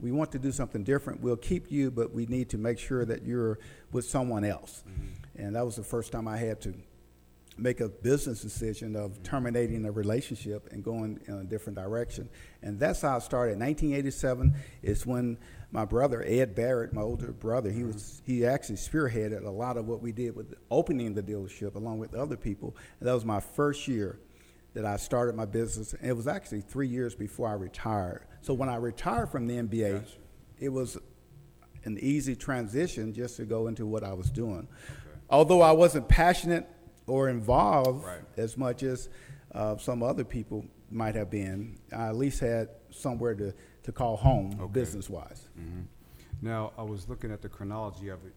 [0.00, 1.20] we want to do something different.
[1.20, 3.58] We'll keep you, but we need to make sure that you're
[3.92, 5.42] with someone else." Mm-hmm.
[5.42, 6.74] And that was the first time I had to
[7.60, 12.28] make a business decision of terminating a relationship and going in a different direction.
[12.62, 13.58] And that's how it started.
[13.58, 15.36] 1987 is when
[15.70, 19.86] my brother Ed Barrett, my older brother, he was he actually spearheaded a lot of
[19.86, 22.76] what we did with opening the dealership along with other people.
[22.98, 24.18] And that was my first year
[24.74, 25.92] that I started my business.
[25.94, 28.24] And it was actually three years before I retired.
[28.42, 30.16] So when I retired from the NBA, Gotcha.
[30.58, 30.96] it was
[31.84, 34.68] an easy transition just to go into what I was doing.
[35.28, 36.66] Although I wasn't passionate
[37.06, 38.20] or involved Right.
[38.36, 39.08] as much as
[39.52, 43.52] uh, some other people might have been, I at least had somewhere to,
[43.84, 44.72] to call home Okay.
[44.72, 45.48] business wise.
[45.58, 45.86] Mhm.
[46.42, 48.32] Now, I was looking at the chronology of it.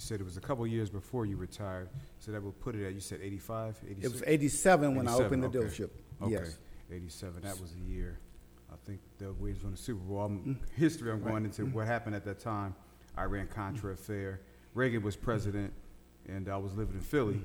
[0.00, 2.86] You said it was a couple years before you retired, so that would put it
[2.86, 4.06] at, you said 85, 86?
[4.06, 5.58] It was 87 when I 87, opened the okay.
[5.58, 5.90] dealership.
[6.22, 6.58] Okay, Yes.
[6.90, 7.42] 87.
[7.42, 8.18] That was the year.
[8.72, 10.20] I think the Wizards won the Super Bowl.
[10.20, 11.12] I'm, history.
[11.12, 12.74] I'm going into what happened at that time.
[13.18, 14.40] Iran Contra affair.
[14.72, 15.70] Reagan was president,
[16.26, 17.42] and I was living in Philly.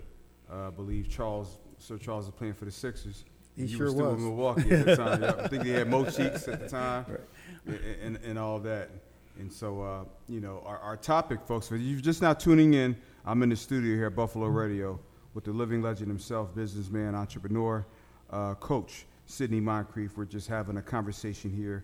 [0.49, 3.25] Uh, I believe Charles, Sir Charles, was playing for the Sixers.
[3.57, 4.21] He you sure were still was.
[4.21, 5.21] in Milwaukee at the time.
[5.23, 5.33] yeah.
[5.39, 7.05] I think he had Mo Cheeks at the time,
[8.01, 8.91] and, and all that.
[9.39, 12.95] And so, uh, you know, our, our topic, folks, for you're just now tuning in,
[13.25, 14.99] I'm in the studio here at Buffalo Radio
[15.33, 17.85] with the living legend himself, businessman, entrepreneur,
[18.29, 20.15] uh, coach Sidney Moncrief.
[20.15, 21.83] We're just having a conversation here,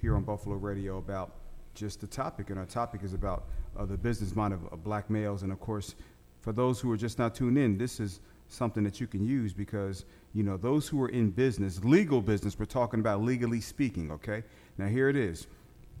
[0.00, 1.34] here on Buffalo Radio about
[1.74, 3.44] just the topic, and our topic is about
[3.78, 5.42] uh, the business mind of, of black males.
[5.42, 5.94] And of course,
[6.40, 9.52] for those who are just now tuned in, this is something that you can use
[9.52, 12.58] because you know those who are in business, legal business.
[12.58, 14.10] We're talking about legally speaking.
[14.12, 14.44] Okay,
[14.78, 15.46] now here it is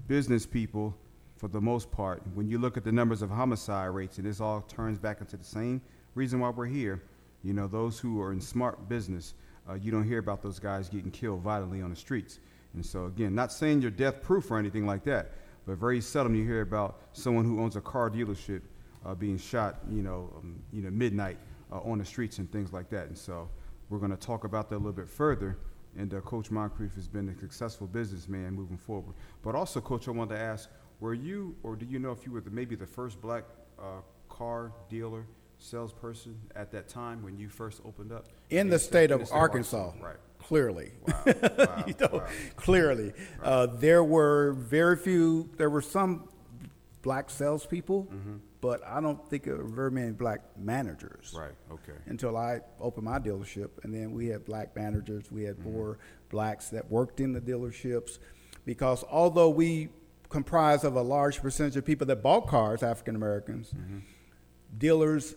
[0.08, 0.94] business people,
[1.36, 4.40] for the most part, when you look at the numbers of homicide rates, and this
[4.40, 5.80] all turns back into the same
[6.14, 7.02] reason why we're here,
[7.42, 9.34] you know, those who are in smart business,
[9.68, 12.40] uh, you don't hear about those guys getting killed violently on the streets.
[12.74, 15.32] And so, again, not saying you're death proof or anything like that,
[15.66, 18.62] but very seldom you hear about someone who owns a car dealership
[19.04, 21.38] uh, being shot, you know, um, you know, midnight
[21.72, 23.08] uh, on the streets and things like that.
[23.08, 23.48] And so,
[23.88, 25.56] we're going to talk about that a little bit further.
[25.98, 29.14] And uh, Coach Moncrief has been a successful businessman moving forward.
[29.42, 30.68] But also, Coach, I wanted to ask,
[31.00, 33.44] were you, or do you know if you were the, maybe the first black
[33.78, 35.24] uh, car dealer,
[35.58, 38.26] salesperson at that time when you first opened up?
[38.50, 40.16] In the In state in of Arkansas, Right.
[40.38, 40.92] clearly.
[41.06, 41.14] Wow.
[41.58, 42.26] wow, you know, wow.
[42.56, 43.12] clearly.
[43.42, 46.28] Uh, there were very few, there were some
[47.02, 48.36] black salespeople, Mm-hmm.
[48.66, 51.32] But I don't think there were very many black managers.
[51.38, 51.92] Right, okay.
[52.06, 55.72] Until I opened my dealership, and then we had black managers, we had Mm-hmm.
[55.72, 55.98] more
[56.30, 58.18] blacks that worked in the dealerships,
[58.64, 59.88] because although we
[60.28, 63.98] comprise of a large percentage of people that bought cars, African Americans, Mm-hmm.
[64.78, 65.36] dealers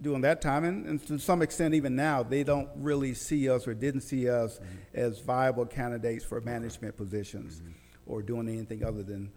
[0.00, 3.66] during that time, and, and to some extent even now, they don't really see us
[3.68, 4.60] or didn't see us
[4.94, 7.60] as viable candidates for management positions
[8.06, 9.30] or doing anything other than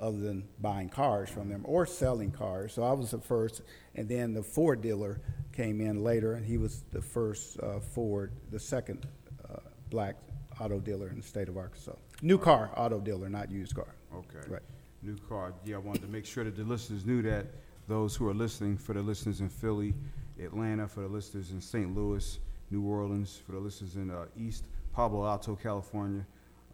[0.00, 2.72] other than buying cars from them or selling cars.
[2.72, 3.62] So I was the first,
[3.94, 5.20] and then the Ford dealer
[5.52, 9.06] came in later, and he was the first uh, Ford, the second
[9.48, 9.58] uh,
[9.90, 10.16] black
[10.60, 11.92] auto dealer in the state of Arkansas.
[12.22, 13.94] New car auto dealer, not used car.
[14.14, 14.48] Okay.
[14.48, 14.62] Right.
[15.02, 15.54] New car.
[15.64, 17.46] Yeah, I wanted to make sure that the listeners knew that.
[17.88, 19.94] Those who are listening, for the listeners in Philly,
[20.40, 21.94] Atlanta, for the listeners in St.
[21.94, 22.38] Louis,
[22.70, 26.24] New Orleans, for the listeners in uh, East Palo Alto, California,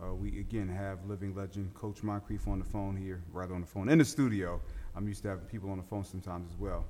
[0.03, 3.67] uh, we again have living legend Coach Moncrief on the phone here, right on the
[3.67, 4.61] phone in the studio.
[4.95, 6.85] I'm used to having people on the phone sometimes as well.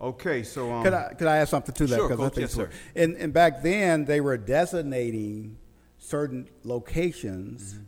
[0.00, 1.96] Okay, so um, Could I could I add something to that?
[1.96, 2.34] Sure, Coach.
[2.34, 2.70] think Yes, sir.
[2.96, 5.58] And and back then they were designating
[5.98, 7.82] certain locations Mm-hmm.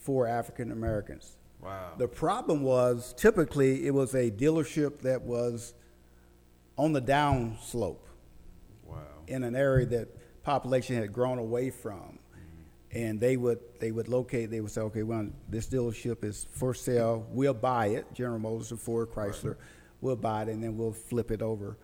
[0.00, 1.36] for African Americans.
[1.60, 5.74] wow, The problem was typically it was a dealership that was
[6.78, 8.06] on the down slope
[8.84, 10.08] wow, in an area that
[10.42, 12.18] population had grown away from.
[12.92, 14.50] And they would they would locate.
[14.50, 17.26] They would say, okay, well, this dealership is for sale.
[17.30, 18.06] We'll buy it.
[18.14, 19.56] General Motors or Ford Chrysler,
[20.00, 21.76] we'll buy it, and then we'll flip it over,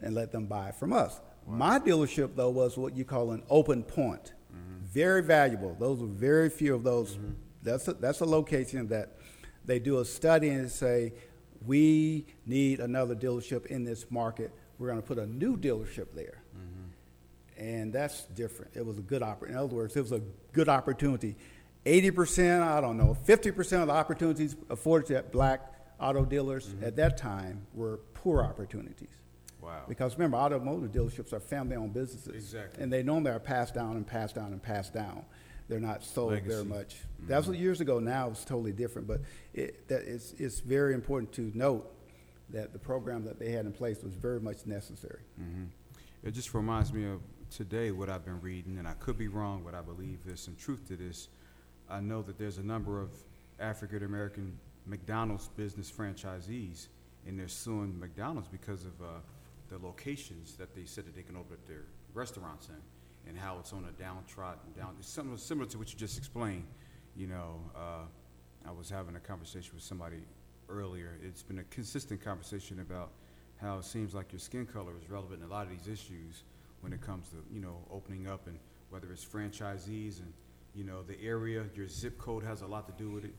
[0.00, 1.20] and let them buy it from us.
[1.46, 4.34] My dealership though was what you call an open point.
[4.52, 4.84] Mm-hmm.
[4.86, 5.76] Very valuable.
[5.78, 7.16] Those are very few of those.
[7.16, 7.32] Mm-hmm.
[7.62, 9.16] That's a, that's a location that
[9.64, 11.12] they do a study and say,
[11.66, 14.52] we need another dealership in this market.
[14.78, 16.42] We're going to put a new dealership there
[17.58, 18.72] and that's different.
[18.76, 21.36] It was a good oppor- In other words, it was a good opportunity.
[21.86, 26.74] Eighty percent, I don't know, fifty percent of the opportunities afforded to black auto dealers
[26.82, 29.08] at that time were poor opportunities.
[29.60, 29.82] wow.
[29.88, 32.82] Because remember, automotive dealerships are family-owned businesses, Exactly.
[32.82, 35.24] and they normally are passed down and passed down and passed down.
[35.68, 36.48] They're not sold Legacy.
[36.50, 36.96] very much.
[37.26, 37.98] That was years ago.
[37.98, 39.06] Now it's totally different.
[39.08, 39.20] But
[39.52, 41.92] it, that it's, it's very important to note
[42.50, 45.20] that the program that they had in place was very much necessary.
[45.36, 45.64] hmm
[46.22, 49.62] It just reminds me of today what I've been reading, and I could be wrong,
[49.64, 51.28] but I believe there's some truth to this.
[51.88, 53.10] I know that there's a number of
[53.58, 56.88] African American McDonald's business franchisees,
[57.26, 59.06] and they're suing McDonald's because of uh,
[59.68, 61.84] the locations that they said that they can open up their
[62.14, 64.94] restaurants in, and how it's on a downtrodden down.
[64.98, 66.64] It's something similar to what you just explained.
[67.16, 68.04] You know, uh,
[68.66, 70.18] I was having a conversation with somebody
[70.68, 71.18] earlier.
[71.22, 73.10] It's been a consistent conversation about
[73.60, 76.44] how it seems like your skin color is relevant in a lot of these issues
[76.80, 78.58] when it comes to you know opening up and
[78.90, 80.32] whether it's franchisees and
[80.74, 83.34] you know the area, your zip code has a lot to do with it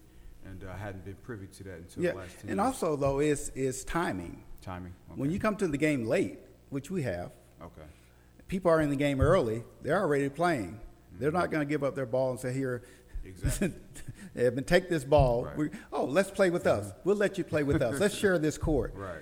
[0.45, 2.11] and I hadn't been privy to that until yeah.
[2.11, 2.65] the last 10 and years.
[2.65, 4.43] also though is is timing.
[4.61, 4.93] Timing.
[5.09, 5.19] Okay.
[5.19, 7.87] When you come to the game late, which we have, okay.
[8.47, 9.63] people are in the game early.
[9.81, 10.73] They're already playing.
[10.73, 11.19] Mm-hmm.
[11.19, 12.83] They're not going to give up their ball and say, "Here,
[13.23, 13.73] exactly.
[14.65, 15.45] take this ball.
[15.55, 15.71] Right.
[15.93, 16.91] oh, let's play with us.
[17.03, 17.99] We'll let you play with us.
[17.99, 19.21] Let's share this court." Right.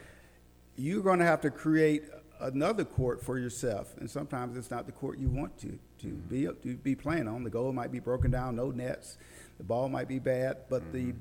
[0.79, 2.03] You're going to have to create
[2.39, 6.27] another court for yourself, and sometimes it's not the court you want to to mm-hmm.
[6.27, 7.43] be to be playing on.
[7.43, 9.17] The goal might be broken down, no nets
[9.57, 11.09] the ball might be bad, but mm-hmm.
[11.09, 11.13] the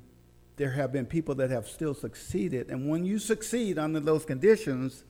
[0.56, 2.70] there have been people that have still succeeded.
[2.70, 5.04] And when you succeed under those conditions,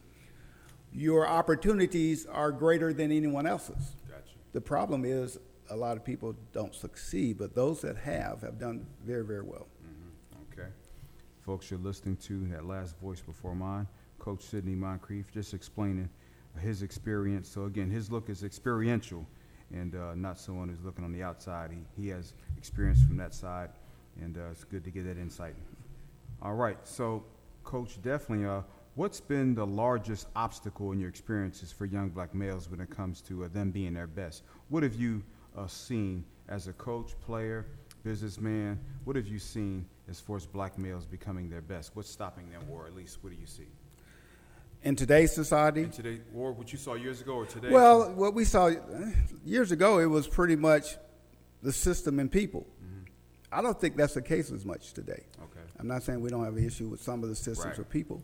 [0.93, 3.95] your opportunities are greater than anyone else's.
[4.09, 4.33] Gotcha.
[4.55, 5.39] The problem is
[5.71, 9.69] a lot of people don't succeed, but those that have have done very, very well.
[9.85, 10.61] Mm-hmm.
[10.61, 10.69] Okay.
[11.43, 13.87] Folks, you're listening to that last voice before mine,
[14.27, 16.09] Coach Sidney Moncrief, just explaining
[16.61, 17.49] his experience.
[17.49, 19.25] So, again, his look is experiential
[19.73, 21.71] and uh, not someone who's looking on the outside.
[21.71, 23.71] He, he has experience from that side,
[24.21, 25.55] and uh, it's good to get that insight.
[26.43, 27.23] All right, so
[27.63, 28.63] Coach, definitely, uh,
[28.97, 33.21] what's been the largest obstacle in your experiences for young black males when it comes
[33.23, 34.43] to uh, them being their best?
[34.71, 35.23] What have you
[35.57, 37.65] uh, seen as a coach, player,
[38.03, 38.81] businessman?
[39.05, 41.93] What have you seen as far as black males becoming their best?
[41.95, 43.69] What's stopping them, or at least what do you see?
[44.87, 45.83] In today's society.
[45.83, 47.71] In today, or what you saw years ago, or today.
[47.71, 48.71] Well, what we saw
[49.45, 50.97] years ago, it was pretty much
[51.63, 52.67] the system and people.
[52.85, 53.03] Mm-hmm.
[53.51, 55.25] I don't think that's the case as much today.
[55.43, 55.67] Okay.
[55.81, 57.79] I'm not saying we don't have an issue with some of the systems right.
[57.81, 58.23] or people.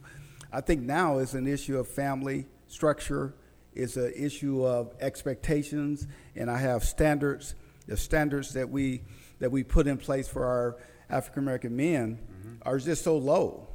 [0.53, 3.35] I think now it's an issue of family structure.
[3.75, 7.57] It's an issue of expectations, and I have standards.
[7.88, 9.03] The standards that we
[9.40, 10.77] that we put in place for our
[11.11, 12.55] African American men mm-hmm.
[12.62, 13.66] are just so low,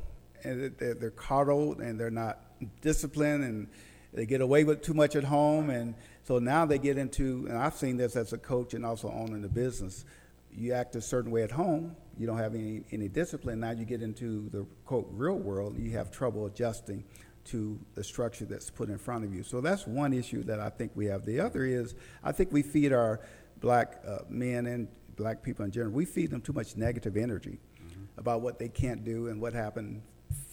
[0.46, 2.47] and they're, they're coddled, and they're not
[2.82, 3.68] discipline and
[4.14, 5.70] they get away with too much at home.
[5.70, 9.12] And so now they get into and i've seen this as a coach and also
[9.12, 10.06] owning the business.
[10.52, 11.96] You act a certain way at home.
[12.18, 13.60] You don't have any, any discipline.
[13.60, 15.78] Now you get into the quote real world.
[15.78, 17.04] You have trouble adjusting
[17.46, 19.44] to the structure that's put in front of you.
[19.44, 21.26] So that's one issue that i think we have.
[21.26, 23.22] The other is i think we feed our
[23.60, 27.60] black uh, men and black people in general we feed them too much negative energy
[27.82, 28.04] mm-hmm.
[28.18, 30.02] about what they can't do and what happened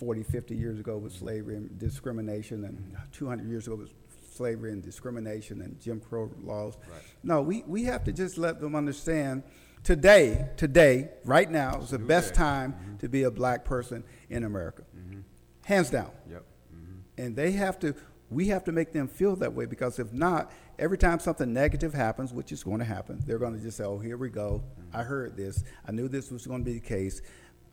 [0.05, 3.89] 40, 50 years ago with slavery and discrimination, and 200 years ago with
[4.35, 6.77] slavery and discrimination and Jim Crow laws.
[6.91, 7.01] Right.
[7.23, 9.45] No, we, we have to just let them understand
[9.83, 12.97] today, today, right now is the best time mm-hmm.
[12.99, 14.83] to be a black person in America.
[14.95, 15.21] Mm-hmm.
[15.65, 16.11] Hands down.
[16.31, 16.45] Yep.
[16.75, 17.23] Mm-hmm.
[17.23, 17.95] And they have to,
[18.29, 21.95] we have to make them feel that way because if not, every time something negative
[21.95, 24.63] happens, which is going to happen, they're going to just say, oh, here we go.
[24.79, 24.99] Mm-hmm.
[24.99, 25.65] I heard this.
[25.89, 27.23] I knew this was going to be the case.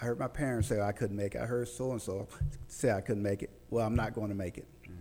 [0.01, 1.41] I heard my parents say I couldn't make it.
[1.41, 2.27] I heard so and so
[2.67, 3.51] say I couldn't make it.
[3.69, 4.67] Well, I'm not going to make it.
[4.83, 4.93] Mm-hmm.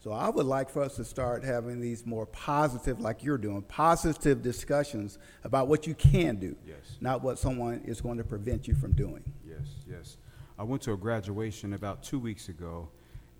[0.00, 3.62] So I would like for us to start having these more positive, like you're doing,
[3.62, 6.98] positive discussions about what you can do, yes.
[7.00, 9.24] not what someone is going to prevent you from doing.
[9.48, 10.18] Yes, yes.
[10.58, 12.90] I went to a graduation about two weeks ago,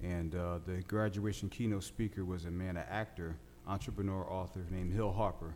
[0.03, 3.37] and uh, the graduation keynote speaker was a man, an actor,
[3.67, 5.55] entrepreneur, author named Hill Harper.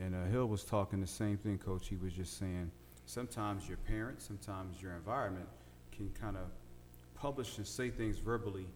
[0.00, 1.86] And uh, Hill was talking the same thing, Coach.
[1.86, 2.70] He was just saying–
[3.06, 5.48] sometimes your parents, sometimes your environment
[5.92, 6.44] can kind of
[7.14, 8.66] publish and say things verbally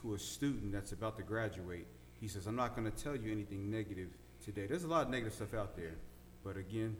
[0.00, 1.86] to a student that's about to graduate.
[2.18, 4.08] He says, I'm not going to tell you anything negative
[4.42, 4.66] today.
[4.66, 5.96] There's a lot of negative stuff out there.
[6.44, 6.96] But again,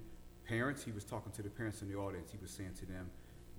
[0.47, 2.31] parents, he was talking to the parents in the audience.
[2.31, 3.09] He was saying to them,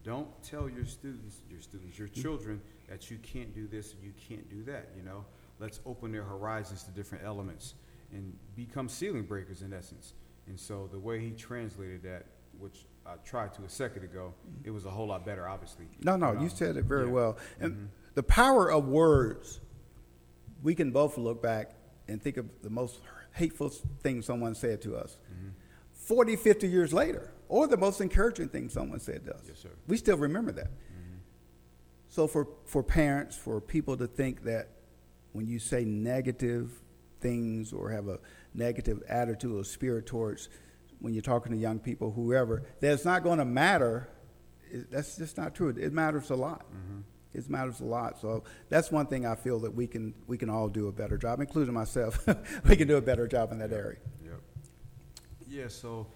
[0.04, 2.22] don't tell your students, your students, your mm-hmm.
[2.22, 5.26] children that you can't do this and you can't do that, you know?
[5.60, 7.76] Let's open their horizons to different elements
[8.12, 10.14] and become ceiling breakers in essence.
[10.48, 12.26] And so the way he translated that,
[12.60, 15.86] which I tried to a second ago, it was a whole lot better, obviously.
[16.04, 17.12] No, no, you said it very yeah.
[17.12, 17.38] well.
[17.60, 17.86] And mm-hmm.
[18.16, 19.60] the power of words,
[20.62, 21.72] we can both look back
[22.08, 23.00] and think of the most
[23.34, 25.50] hateful thing someone said to us mm-hmm.
[25.92, 29.44] 40, 50 years later, or the most encouraging thing someone said to us.
[29.48, 29.70] Yes, sir.
[29.88, 30.68] We still remember that.
[30.72, 31.18] Mm-hmm.
[32.10, 34.70] So for, for parents, for people to think that
[35.34, 36.72] when you say negative
[37.20, 38.20] things or have a
[38.54, 40.50] negative attitude or spirit towards
[41.04, 44.08] when you're talking to young people, whoever, that it's not going to matter.
[44.72, 45.68] It, that's just not true.
[45.68, 46.66] It, it matters a lot.
[46.72, 47.02] Mm-hmm.
[47.34, 48.22] It matters a lot.
[48.22, 51.18] So that's one thing I feel that we can we can all do a better
[51.18, 52.26] job, including myself.
[52.70, 53.98] we can do a better job in that area.
[54.24, 54.42] Yep.
[55.50, 55.68] Yeah.
[55.68, 56.08] So,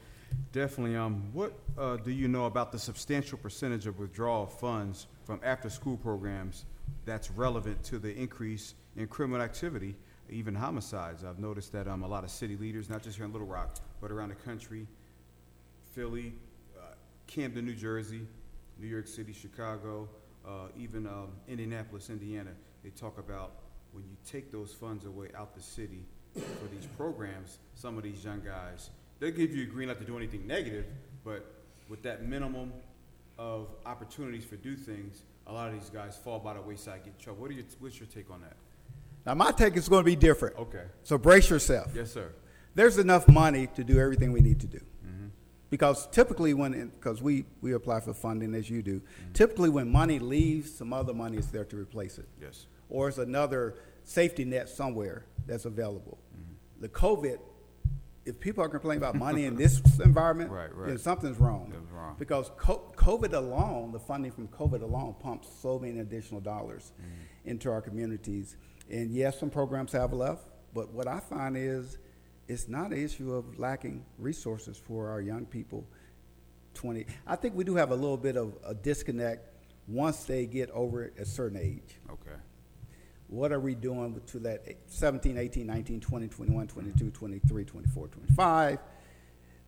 [0.51, 0.95] Definitely.
[0.95, 5.39] Um, what uh, do you know about the substantial percentage of withdrawal of funds from
[5.43, 6.65] after-school programs
[7.05, 9.95] that's relevant to the increase in criminal activity,
[10.30, 11.23] even homicides?
[11.23, 13.78] I've noticed that um, a lot of city leaders, not just here in Little Rock,
[14.01, 14.88] but around the country,
[15.93, 16.34] Philly,
[16.78, 16.93] uh,
[17.28, 18.21] Camden, New Jersey,
[18.80, 20.07] New York City, Chicago,
[20.47, 22.51] uh, even um, Indianapolis, Indiana,
[22.84, 23.53] they talk about
[23.91, 26.03] when you take those funds away out the city
[26.34, 30.05] for these programs, some of these young guys they'll give you a green light to
[30.05, 30.86] do anything negative,
[31.23, 31.45] but
[31.89, 32.73] with that minimum
[33.38, 37.13] of opportunities for do things, a lot of these guys fall by the wayside, get
[37.17, 37.41] in trouble.
[37.41, 38.57] What are your, what's your take on that?
[39.28, 40.57] Now, my take is going to be different.
[40.57, 40.84] Okay.
[41.03, 41.91] So brace yourself.
[41.93, 42.32] Yes, sir.
[42.75, 44.78] There's enough money to do everything we need to do.
[44.78, 45.28] Mm-hmm.
[45.69, 49.34] Because typically, when because we, we apply for funding as you do, mm-hmm.
[49.34, 52.30] typically when money leaves, some other money is there to replace it.
[52.41, 52.67] Yes.
[52.89, 53.75] Or it's another
[54.05, 56.19] safety net somewhere that's available.
[56.34, 56.82] Mm-hmm.
[56.84, 57.39] The COVID
[58.25, 60.89] if people are complaining about money in this environment, right, right.
[60.89, 61.73] then something's wrong.
[61.93, 62.15] wrong.
[62.19, 67.05] Because COVID alone, the funding from COVID alone pumps so many additional dollars mm
[67.47, 68.57] into our communities.
[68.89, 71.97] And yes, some programs have left, but what I find is
[72.47, 75.85] it's not an issue of lacking resources for our young people.
[76.73, 79.49] 20, I think we do have a little bit of a disconnect
[79.88, 81.99] once they get over a certain age.
[82.09, 82.38] Okay.
[83.27, 88.79] What are we doing to that 17, 18, 19, 20, 21, 22, 23, 24, 25?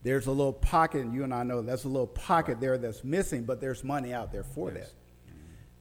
[0.02, 2.62] There's a little pocket, and you and I know that's a little pocket right.
[2.62, 4.86] there that's missing, but there's money out there for yes.
[4.86, 4.94] that.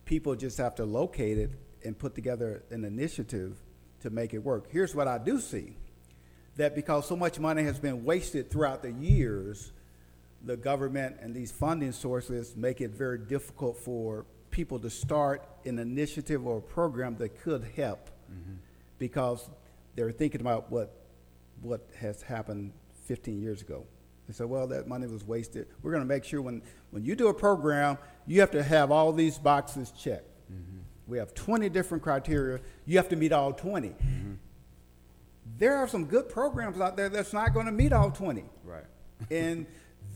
[0.07, 1.53] People just have to locate it
[1.85, 3.57] and put together an initiative
[4.03, 4.67] to make it work.
[4.71, 5.77] Here's what I do see
[6.57, 9.73] that because so much money has been wasted throughout the years,
[10.45, 15.79] the government and these funding sources make it very difficult for people to start an
[15.79, 18.55] initiative or a program that could help mm-hmm.
[18.99, 19.49] because
[19.95, 20.95] they're thinking about what
[21.63, 22.73] what has happened
[23.07, 23.85] 15 years ago.
[24.29, 25.67] They said, well, that money was wasted.
[25.83, 28.91] We're going to make sure when, when you do a program, you have to have
[28.91, 30.29] all these boxes checked.
[30.53, 30.79] Mm-hmm.
[31.09, 32.61] We have 20 different criteria.
[32.85, 33.89] You have to meet all 20.
[33.89, 34.33] Mm-hmm.
[35.57, 38.45] There are some good programs out there that's not going to meet all 20.
[38.63, 38.85] Right.
[39.31, 39.67] and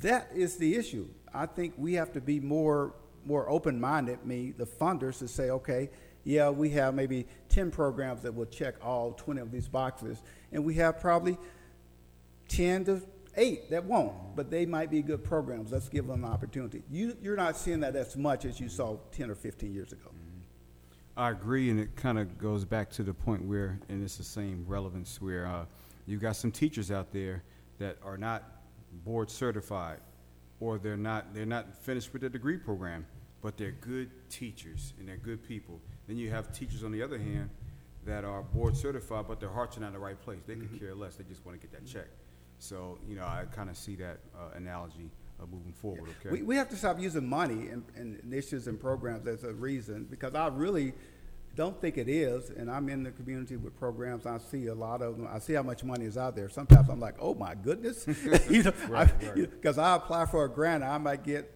[0.03, 1.09] that is the issue.
[1.32, 5.51] I think we have to be more more open minded, me, the funders, to say,
[5.51, 5.88] okay,
[6.24, 10.64] yeah, we have maybe 10 programs that will check all 20 of these boxes, and
[10.64, 11.38] we have probably
[12.49, 13.03] 10 to
[13.36, 15.72] 8 that won't, but they might be good programs.
[15.72, 16.82] Let's give them an opportunity.
[16.90, 20.11] You, you're not seeing that as much as you saw 10 or 15 years ago.
[21.16, 24.24] I agree, and it kind of goes back to the point where, and it's the
[24.24, 25.66] same relevance where uh,
[26.06, 27.42] you've got some teachers out there
[27.78, 28.44] that are not
[29.04, 29.98] board certified
[30.60, 33.04] or they're not they're not finished with their degree program,
[33.42, 35.80] but they're good teachers and they're good people.
[36.06, 37.50] Then you have teachers on the other hand
[38.04, 40.38] that are board certified, but their hearts are not in the right place.
[40.46, 40.68] They mm-hmm.
[40.68, 41.16] could care less.
[41.16, 42.06] They just want to get that check.
[42.58, 45.10] So you know, I kind of see that uh, analogy
[45.43, 46.11] uh, moving forward.
[46.20, 49.53] Okay, we, we have to stop using money and, and initiatives and programs as a
[49.53, 50.93] reason because I really
[51.55, 54.24] don't think it is, and I'm in the community with programs.
[54.24, 55.28] I see a lot of them.
[55.30, 56.49] I see how much money is out there.
[56.49, 58.07] Sometimes I'm like, oh my goodness,
[58.49, 59.78] you know, because right, right.
[59.78, 61.53] I apply for a grant, I might get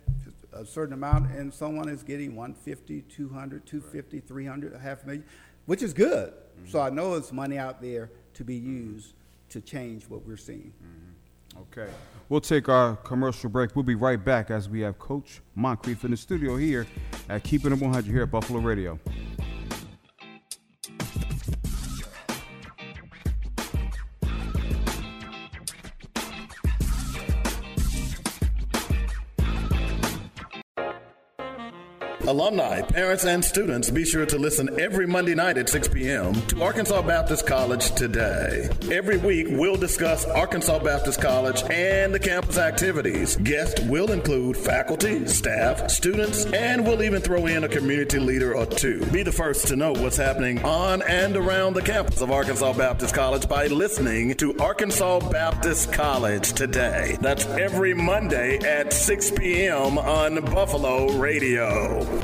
[0.53, 4.29] a certain amount, and someone is getting 150, 200, 250, right.
[4.29, 5.25] 300, a half million,
[5.67, 6.33] which is good.
[6.33, 6.71] Mm-hmm.
[6.71, 9.15] So I know it's money out there to be used
[9.51, 10.73] to change what we're seeing.
[10.83, 11.06] Mm-hmm.
[11.63, 11.91] Okay.
[12.29, 13.77] We'll take our commercial break.
[13.77, 16.87] We'll be right back as we have Coach Moncrief in the studio here
[17.29, 18.99] at Keeping It 100 here at Buffalo Radio.
[32.29, 36.35] Alumni, parents, and students, be sure to listen every Monday night at 6 p.m.
[36.49, 38.69] to Arkansas Baptist College Today.
[38.91, 43.37] Every week, we'll discuss Arkansas Baptist College and the campus activities.
[43.37, 48.67] Guests will include faculty, staff, students, and we'll even throw in a community leader or
[48.67, 49.07] two.
[49.13, 53.15] Be the first to know what's happening on and around the campus of Arkansas Baptist
[53.15, 57.19] College by listening to Arkansas Baptist College Today.
[57.21, 59.97] That's every Monday at 6 p.m.
[59.97, 62.16] on Buffalo Radio.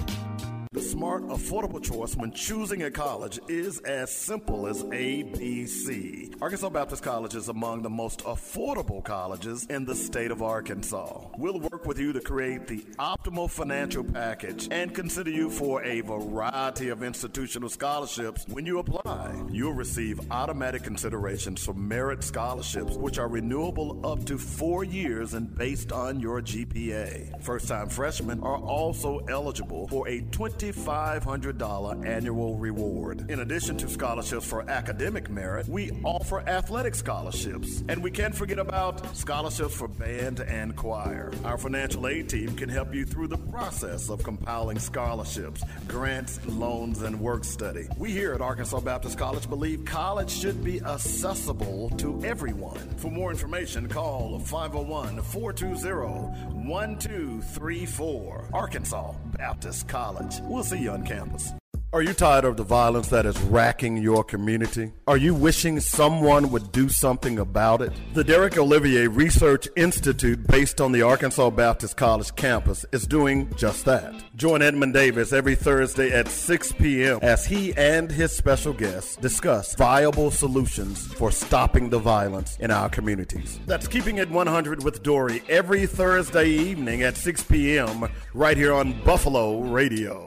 [0.72, 6.34] The smart, affordable choice when choosing a college is as simple as ABC.
[6.40, 11.26] Arkansas Baptist College is among the most affordable colleges in the state of Arkansas.
[11.36, 16.00] We'll work with you to create the optimal financial package and consider you for a
[16.00, 19.42] variety of institutional scholarships when you apply.
[19.50, 25.54] You'll receive automatic considerations for merit scholarships, which are renewable up to four years and
[25.54, 27.42] based on your GPA.
[27.42, 33.30] First time freshmen are also eligible for a 20 $2,500 annual reward.
[33.30, 37.82] In addition to scholarships for academic merit, we offer athletic scholarships.
[37.88, 41.32] And we can't forget about scholarships for band and choir.
[41.44, 47.02] Our financial aid team can help you through the process of compiling scholarships, grants, loans,
[47.02, 47.86] and work study.
[47.98, 52.78] We here at Arkansas Baptist College believe college should be accessible to everyone.
[52.96, 58.48] For more information, call 501 420 1234.
[58.52, 60.40] Arkansas Baptist College.
[60.52, 61.54] We'll see you on campus.
[61.94, 64.92] Are you tired of the violence that is racking your community?
[65.06, 67.92] Are you wishing someone would do something about it?
[68.14, 73.84] The Derek Olivier Research Institute, based on the Arkansas Baptist College campus, is doing just
[73.84, 74.14] that.
[74.36, 77.18] Join Edmund Davis every Thursday at 6 p.m.
[77.20, 82.88] as he and his special guests discuss viable solutions for stopping the violence in our
[82.88, 83.60] communities.
[83.66, 88.08] That's Keeping It 100 with Dory every Thursday evening at 6 p.m.
[88.32, 90.26] right here on Buffalo Radio.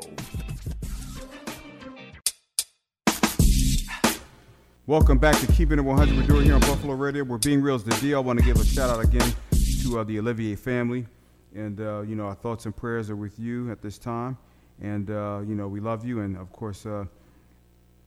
[4.88, 7.24] Welcome back to Keeping It 100 with Dory here on Buffalo Radio.
[7.24, 8.20] We're being real as the deal.
[8.20, 9.34] I want to give a shout out again
[9.82, 11.08] to uh, the Olivier family.
[11.56, 14.38] And, uh, you know, our thoughts and prayers are with you at this time.
[14.80, 16.20] And, uh, you know, we love you.
[16.20, 17.06] And, of course, uh,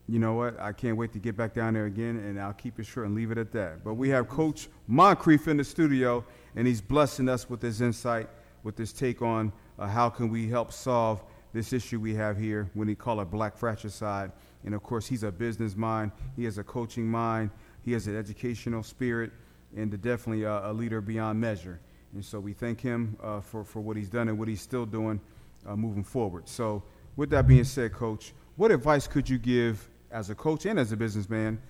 [0.07, 0.57] you know what?
[0.61, 2.16] I can't wait to get back down there again.
[2.18, 3.83] And I'll keep it short and leave it at that.
[3.83, 6.24] But we have Coach Moncrief in the studio,
[6.55, 8.29] and he's blessing us with his insight,
[8.62, 12.70] with his take on uh, how can we help solve this issue we have here
[12.74, 14.31] when he call it black fratricide
[14.64, 17.50] and of course, he's a business mind, he has a coaching mind,
[17.82, 19.30] he has an educational spirit,
[19.76, 21.80] and definitely a, a leader beyond measure.
[22.14, 24.86] And so we thank him uh, for, for what he's done and what he's still
[24.86, 25.20] doing
[25.66, 26.48] uh, moving forward.
[26.48, 26.82] So,
[27.16, 30.92] with that being said, Coach, what advice could you give as a coach and as
[30.92, 31.61] a businessman,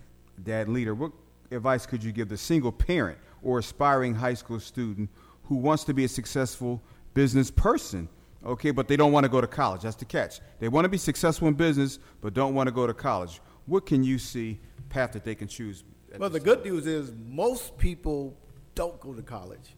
[0.42, 0.94] dad, leader?
[0.94, 1.12] What
[1.50, 5.08] advice could you give the single parent or aspiring high school student
[5.44, 6.82] who wants to be a successful
[7.14, 8.08] business person
[8.44, 9.82] okay, but they don't want to go to college.
[9.82, 10.40] That's the catch.
[10.58, 13.40] They want to be successful in business, but don't want to go to college.
[13.66, 15.84] What can you see path that they can choose?
[16.16, 18.36] Well, the good news is most people
[18.74, 19.74] don't go to college,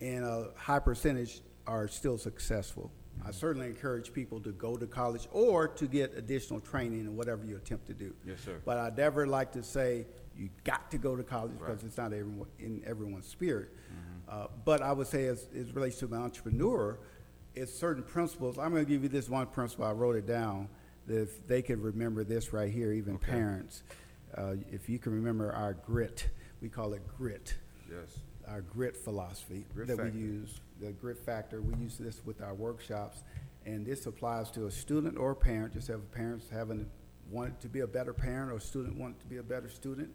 [0.00, 2.92] and a high percentage are still successful.
[3.26, 7.44] I certainly encourage people to go to college or to get additional training in whatever
[7.44, 8.14] you attempt to do.
[8.24, 8.60] Yes, sir.
[8.64, 10.06] But I never like to say
[10.36, 11.66] you got to go to college right.
[11.66, 13.70] because it's not everyone, in everyone's spirit.
[13.74, 14.07] Mm-hmm.
[14.28, 16.98] Uh, but I would say, as it relates to an entrepreneur,
[17.54, 18.58] it's certain principles.
[18.58, 19.86] I'm going to give you this one principle.
[19.86, 20.68] I wrote it down.
[21.06, 23.32] That if they can remember this right here, even okay.
[23.32, 23.82] parents,
[24.36, 26.28] uh, if you can remember our grit,
[26.60, 27.54] we call it grit.
[27.90, 28.18] Yes.
[28.46, 30.12] Our grit philosophy grit that factor.
[30.12, 31.62] we use, the grit factor.
[31.62, 33.22] We use this with our workshops,
[33.64, 35.72] and this applies to a student or a parent.
[35.72, 36.86] Just have parents having
[37.30, 40.10] wanted to be a better parent or a student wanted to be a better student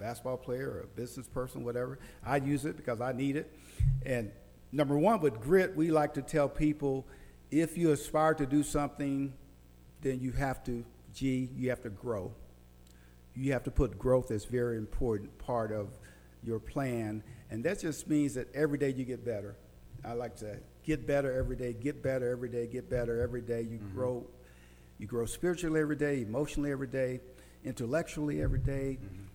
[0.00, 1.98] basketball player or a business person, whatever.
[2.24, 3.54] I use it because I need it.
[4.04, 4.32] And
[4.72, 7.06] number one, with grit, we like to tell people
[7.50, 9.32] if you aspire to do something,
[10.00, 10.84] then you have to,
[11.14, 12.32] G, you have to grow.
[13.34, 15.88] You have to put growth as very important part of
[16.42, 17.22] your plan.
[17.50, 19.56] And that just means that every day you get better.
[20.04, 23.62] I like to get better every day, get better every day, get better every day.
[23.62, 23.94] You mm-hmm.
[23.94, 24.26] grow
[24.98, 27.20] you grow spiritually every day, emotionally every day,
[27.64, 28.98] intellectually every day.
[29.02, 29.29] Mm-hmm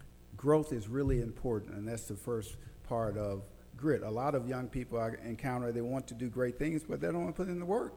[0.46, 2.56] growth is really important, and that's the first
[2.88, 3.42] part of
[3.76, 4.04] grit.
[4.04, 7.08] A lot of young people I encounter, they want to do great things, but they
[7.08, 7.96] don't want to put in the work.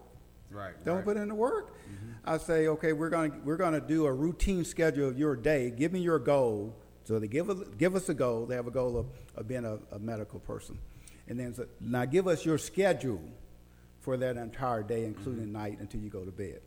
[0.51, 0.72] Right.
[0.78, 1.05] They don't right.
[1.05, 1.74] put in the work.
[1.74, 2.12] Mm-hmm.
[2.24, 5.36] I say, okay, we're going to we're going to do a routine schedule of your
[5.36, 5.70] day.
[5.70, 6.74] Give me your goal.
[7.05, 8.46] So they give us give us a goal.
[8.46, 10.78] They have a goal of, of being a, a medical person,
[11.28, 13.22] and then so, now give us your schedule
[14.01, 15.64] for that entire day, including mm-hmm.
[15.64, 16.61] night, until you go to bed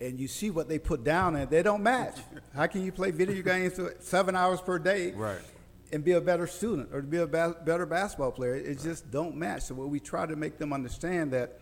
[0.00, 2.18] and you see what they put down and they don't match.
[2.54, 5.40] How can you play video games seven hours per day right.
[5.92, 8.54] and be a better student or to be a ba- better basketball player?
[8.54, 8.78] It right.
[8.78, 9.62] just don't match.
[9.62, 11.58] So what we try to make them understand that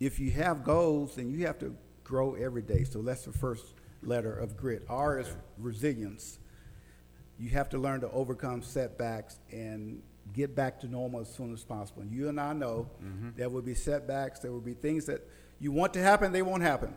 [0.00, 2.84] if you have goals, then you have to grow every day.
[2.84, 4.84] So that's the first letter of grit.
[4.88, 6.38] R is resilience.
[7.38, 10.02] You have to learn to overcome setbacks and
[10.32, 12.02] get back to normal as soon as possible.
[12.02, 13.30] And you and I know mm-hmm.
[13.36, 14.40] there will be setbacks.
[14.40, 15.26] There will be things that
[15.60, 16.94] you want to happen, they won't happen.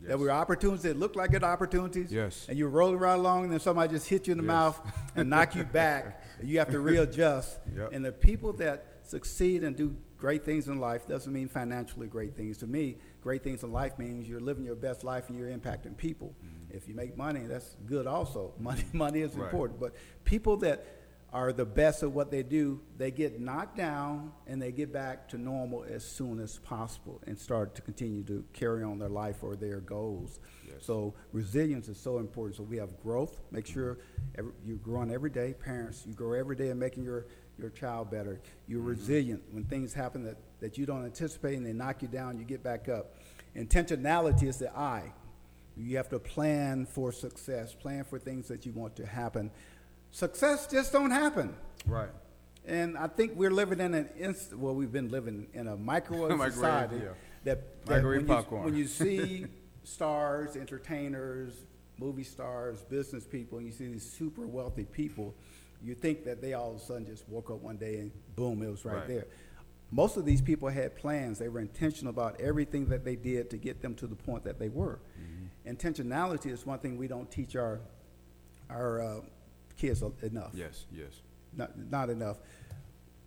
[0.00, 0.08] Yes.
[0.08, 2.12] There were opportunities that looked like good opportunities.
[2.12, 2.46] Yes.
[2.48, 4.48] And you're rolling right along, and then somebody just hits you in the yes.
[4.48, 4.80] mouth
[5.16, 6.24] and knock you back.
[6.40, 7.58] You have to readjust.
[7.76, 7.92] Yep.
[7.92, 12.36] And the people that succeed and do great things in life doesn't mean financially great
[12.36, 12.58] things.
[12.58, 15.96] To me, great things in life means you're living your best life and you're impacting
[15.96, 16.34] people.
[16.44, 16.76] Mm-hmm.
[16.76, 18.52] If you make money, that's good also.
[18.60, 19.44] Money, money is right.
[19.44, 19.80] important.
[19.80, 19.94] But
[20.24, 20.84] people that
[21.32, 25.28] are the best at what they do, they get knocked down and they get back
[25.28, 29.42] to normal as soon as possible and start to continue to carry on their life
[29.42, 30.40] or their goals.
[30.66, 30.76] Yes.
[30.80, 32.56] So resilience is so important.
[32.56, 33.40] So we have growth.
[33.50, 33.74] Make mm-hmm.
[33.74, 33.98] sure
[34.38, 35.52] every, you're growing every day.
[35.52, 37.26] Parents, you grow every day in making your
[37.58, 38.40] your child better.
[38.66, 38.88] You're mm-hmm.
[38.88, 42.44] resilient when things happen that, that you don't anticipate and they knock you down, you
[42.44, 43.16] get back up.
[43.56, 45.12] Intentionality is the I.
[45.76, 49.50] You have to plan for success, plan for things that you want to happen.
[50.10, 51.54] Success just don't happen.
[51.86, 52.10] Right.
[52.66, 56.30] And I think we're living in an inst- well, we've been living in a microwave,
[56.38, 57.08] Microwave, society yeah.
[57.44, 58.62] that, that Microwave when, popcorn.
[58.62, 59.46] You, when you see
[59.84, 61.52] stars, entertainers,
[61.98, 65.34] movie stars, business people, and you see these super wealthy people,
[65.82, 68.62] you think that they all of a sudden just woke up one day and boom,
[68.62, 69.08] it was right, Right.
[69.08, 69.26] there.
[69.90, 71.38] Most of these people had plans.
[71.38, 74.58] They were intentional about everything that they did to get them to the point that
[74.58, 74.98] they were.
[75.18, 75.70] Mm-hmm.
[75.74, 77.80] Intentionality is one thing we don't teach our
[78.68, 79.20] our uh,
[79.78, 81.12] kids enough Yes, yes.
[81.56, 82.36] not, not enough.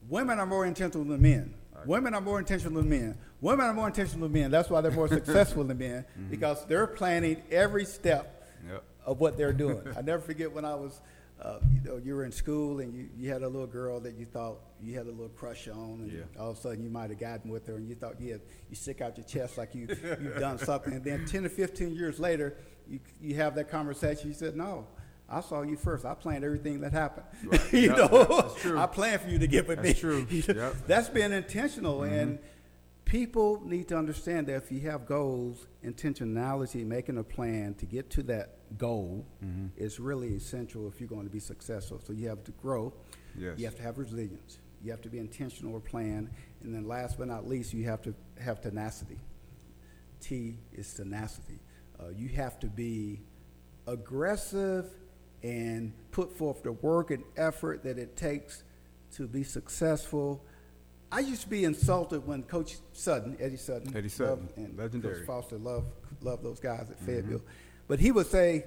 [0.09, 1.53] Women are more intentional than men.
[1.85, 3.17] Women are more intentional than men.
[3.39, 4.51] Women are more intentional than men.
[4.51, 8.37] That's why they're more successful than men because they're planning every step
[8.69, 8.83] Yep.
[9.07, 9.81] of what they're doing.
[9.97, 11.01] I never forget when I was,
[11.41, 14.13] uh, you know, you were in school and you, you had a little girl that
[14.13, 16.19] you thought you had a little crush on, and Yeah.
[16.39, 18.41] all of a sudden you might have gotten with her, and you thought you had,
[18.69, 21.95] you stick out your chest like you you've done something, and then ten or fifteen
[21.95, 22.55] years later,
[22.87, 24.27] you you have that conversation.
[24.27, 24.85] You said, "No,
[25.31, 26.03] I saw you first.
[26.05, 27.25] I planned everything that happened.
[27.45, 27.73] Right.
[27.73, 28.77] you Yep, know, yep, that's true.
[28.77, 29.99] I planned for you to get with That's me.
[29.99, 30.27] true.
[30.29, 30.45] Yep.
[30.87, 31.33] Mm-hmm.
[31.33, 32.37] Intentional, and
[33.05, 38.09] people need to understand that if you have goals, intentionality, making a plan to get
[38.11, 39.67] to that goal Mm-hmm.
[39.77, 41.99] is really essential if you're going to be successful.
[42.05, 42.93] So you have to grow.
[43.37, 43.57] Yes.
[43.57, 44.59] You have to have resilience.
[44.83, 46.29] You have to be intentional or plan,
[46.63, 49.19] and then last but not least, you have to have tenacity.
[50.19, 51.59] T is tenacity.
[51.99, 53.21] Uh, you have to be
[53.87, 54.85] aggressive
[55.43, 58.63] and put forth the work and effort that it takes
[59.15, 60.43] to be successful.
[61.11, 65.17] I used to be insulted when Coach Sutton, Eddie Sutton, Eddie Sutton, and legendary.
[65.17, 65.85] Coach Foster, love
[66.21, 67.05] love those guys at mm-hmm.
[67.05, 67.41] Fayetteville,
[67.87, 68.65] but he would say.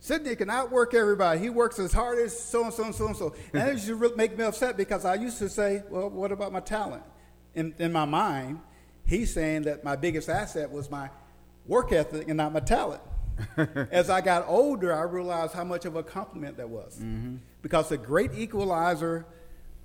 [0.00, 1.38] Sidney can outwork everybody.
[1.38, 3.36] He works as hard as so and so and so and so.
[3.52, 6.52] And it used to make me upset because I used to say, well, what about
[6.52, 7.04] my talent?
[7.54, 8.58] In, in my mind,
[9.04, 11.08] he's saying that my biggest asset was my
[11.66, 13.00] work ethic and not my talent.
[13.90, 16.96] As I got older, I realized how much of a compliment that was.
[16.96, 17.36] Mm-hmm.
[17.62, 19.26] Because the great equalizer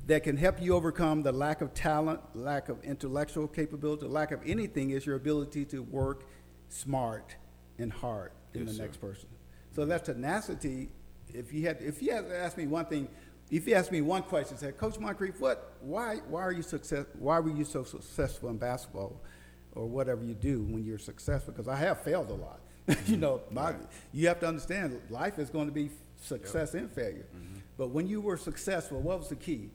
[0.08, 4.40] that can help you overcome the lack of talent, lack of intellectual capability, lack of
[4.46, 6.26] anything is your ability to work
[6.70, 7.36] smart
[7.78, 8.84] and hard than Yes, the sir.
[8.84, 9.30] next person.
[9.76, 10.90] So that tenacity,
[11.34, 13.10] if you had if you had to ask me one thing,
[13.52, 17.06] if you asked me one question, said, Coach Moncrief, what why why are you success
[17.20, 19.22] why were you so successful in basketball
[19.74, 21.54] or whatever you do when you're successful?
[21.54, 22.62] Because I have failed a lot.
[23.06, 23.56] you know, mm-hmm.
[23.56, 23.74] my,
[24.14, 25.90] you have to understand life is going to be
[26.22, 27.26] success and failure.
[27.36, 27.60] Mm-hmm.
[27.78, 29.70] But when you were successful, what was the key?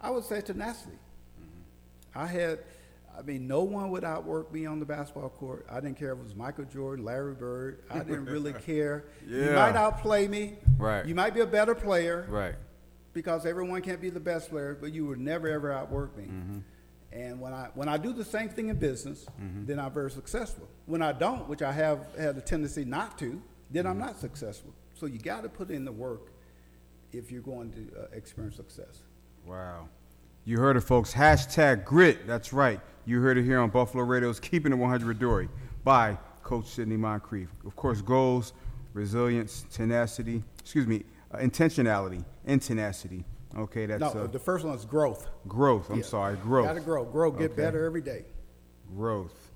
[0.00, 0.96] I would say tenacity.
[1.40, 2.18] Mm-hmm.
[2.18, 2.60] I had,
[3.16, 5.66] I mean, no one would outwork me on the basketball court.
[5.70, 7.82] I didn't care if it was Michael Jordan, Larry Bird.
[7.90, 9.04] I didn't really care.
[9.28, 9.44] Yeah.
[9.44, 10.54] You might outplay me.
[10.78, 11.04] Right.
[11.04, 12.54] You might be a better player Right.
[13.12, 16.24] because everyone can't be the best player, but you would never ever outwork me.
[16.24, 16.58] Mm-hmm.
[17.12, 20.66] And when I when I do the same thing in business, then I'm very successful.
[20.86, 23.40] When I don't, which I have had a tendency not to,
[23.70, 23.90] then Mm-hmm.
[23.90, 24.72] I'm not successful.
[24.94, 26.32] So you got to put in the work
[27.12, 29.02] if you're going to uh, experience success.
[29.46, 29.88] Wow.
[30.44, 31.12] You heard it, folks.
[31.12, 32.26] Hashtag grit.
[32.26, 32.80] That's right.
[33.04, 35.48] You heard it here on Buffalo Radio's Keeping It 100 Dory
[35.84, 37.48] by Coach Sidney Moncrief.
[37.66, 38.52] Of course, goals,
[38.92, 43.24] resilience, tenacity, excuse me, uh, intentionality and tenacity.
[43.56, 45.28] Okay, that's no, uh, the first one is growth.
[45.46, 45.90] growth.
[45.90, 46.04] I'm Yeah.
[46.04, 46.66] sorry, growth.
[46.66, 47.04] Got to grow.
[47.04, 47.30] Grow.
[47.30, 47.62] Get Okay.
[47.62, 48.24] better every day.
[48.94, 49.50] growth.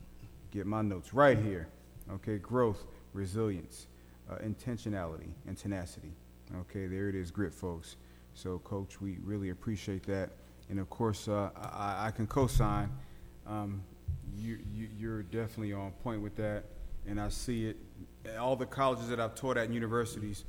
[0.51, 1.68] Get my notes right here.
[2.11, 3.86] Okay, growth, resilience,
[4.30, 6.14] uh, intentionality, and tenacity.
[6.61, 7.97] Okay, there it is, grit, folks.
[8.32, 10.30] So, Coach, we really appreciate that,
[10.70, 12.90] and of course, uh, I, I can co-sign.
[13.47, 13.82] Um,
[14.34, 16.64] you, you, you're definitely on point with that,
[17.07, 17.76] and I see it.
[18.24, 20.44] At all the colleges that I've taught at and universities,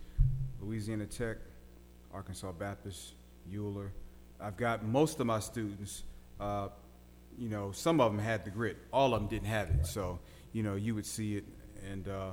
[0.61, 1.37] Louisiana Tech,
[2.13, 3.15] Arkansas Baptist,
[3.53, 3.91] Euler.
[4.39, 6.03] I've got most of my students.
[6.39, 6.69] Uh,
[7.37, 8.77] you know, some of them had the grit.
[8.91, 9.85] All of them didn't have it.
[9.85, 10.19] So,
[10.53, 11.45] you know, you would see it.
[11.89, 12.31] And uh,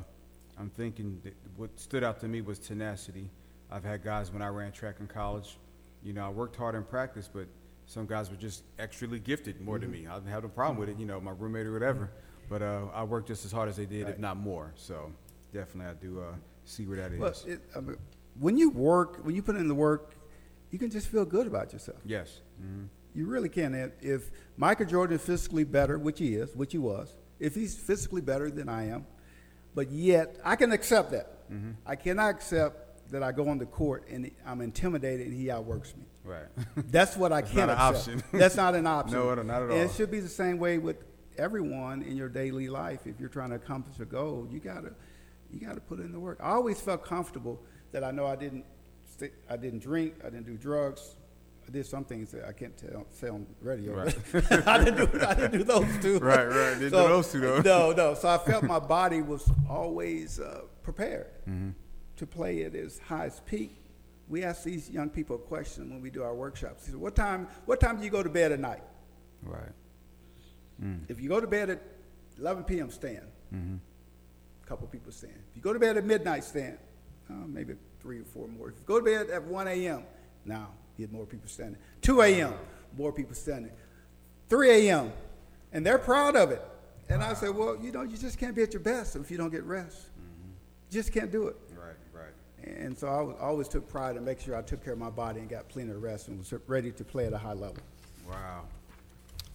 [0.59, 1.21] I'm thinking
[1.57, 3.31] what stood out to me was tenacity.
[3.71, 5.59] I've had guys when I ran track in college,
[6.03, 7.47] you know, I worked hard in practice, but
[7.87, 10.07] some guys were just extrally gifted more than me.
[10.07, 12.11] I didn't have no problem with it, you know, my roommate or whatever.
[12.49, 14.73] But uh, I worked just as hard as they did, if not more.
[14.77, 15.13] So
[15.53, 16.35] definitely I do uh,
[16.65, 17.21] see where that is.
[17.21, 17.97] But it, I mean,
[18.39, 20.15] when you work, when you put in the work,
[20.75, 21.99] you can just feel good about yourself.
[22.05, 22.41] yes.
[22.61, 23.75] hmm You really can.
[23.75, 24.23] And If
[24.57, 28.51] Michael Jordan is physically better, which he is, which he was, if he's physically better
[28.51, 29.07] than I am,
[29.77, 31.29] but yet I can accept that.
[31.53, 31.71] Mm-hmm.
[31.87, 35.95] I cannot accept that I go on the court and I'm intimidated and he outworks
[35.97, 36.07] me.
[36.25, 36.49] Right.
[36.91, 37.97] That's what I That's can't accept.
[37.99, 38.23] option.
[38.33, 39.17] That's not an option.
[39.19, 39.79] No, not at And all.
[39.79, 40.97] it should be the same way with
[41.39, 43.01] everyone in your daily life.
[43.07, 44.93] If you're trying to accomplish a goal, you gotta
[45.53, 46.39] you gotta put in the work.
[46.43, 47.63] I always felt comfortable
[47.93, 48.65] that I know I didn't
[49.19, 51.17] st- I didn't drink, I didn't do drugs,
[51.67, 53.95] I did some things that I can't tell, say on radio.
[53.95, 54.15] Right.
[54.67, 56.19] I didn't do I didn't do those two.
[56.21, 56.75] Right, right.
[56.75, 57.61] Didn't do those two, though.
[57.61, 58.15] No, no.
[58.21, 61.71] So I felt my body was always uh, prepared Mm-hmm.
[62.17, 63.71] to play at its highest peak.
[64.29, 66.87] We ask these young people a question when we do our workshops.
[66.87, 67.47] He said, "What time?
[67.67, 68.83] What time do you go to bed at night?
[69.43, 69.73] Right.
[71.09, 71.83] If you go to bed at
[72.39, 73.27] 11 p.m., stand.
[73.55, 73.77] Mm-hmm.
[74.63, 75.35] A couple people stand.
[75.51, 76.79] If you go to bed at midnight, stand.
[77.31, 77.75] Uh, maybe
[78.05, 78.69] three or four more.
[78.69, 80.03] If you go to bed at 1 a.m.,
[80.45, 81.79] now you get more people standing.
[82.03, 82.53] 2 a.m.,
[82.99, 83.73] more people standing.
[84.51, 85.11] 3 a.m.,
[85.73, 86.63] and they're proud of it.
[87.09, 89.39] And I said, well, you know, you just can't be at your best if you
[89.39, 90.09] don't get rest.
[90.91, 91.57] You just can't do it.
[91.75, 92.77] Right, right.
[92.79, 95.11] And so I was- always took pride in making sure I took care of my
[95.11, 97.79] body and got plenty of rest and was ready to play at a high level.
[98.29, 98.65] Wow.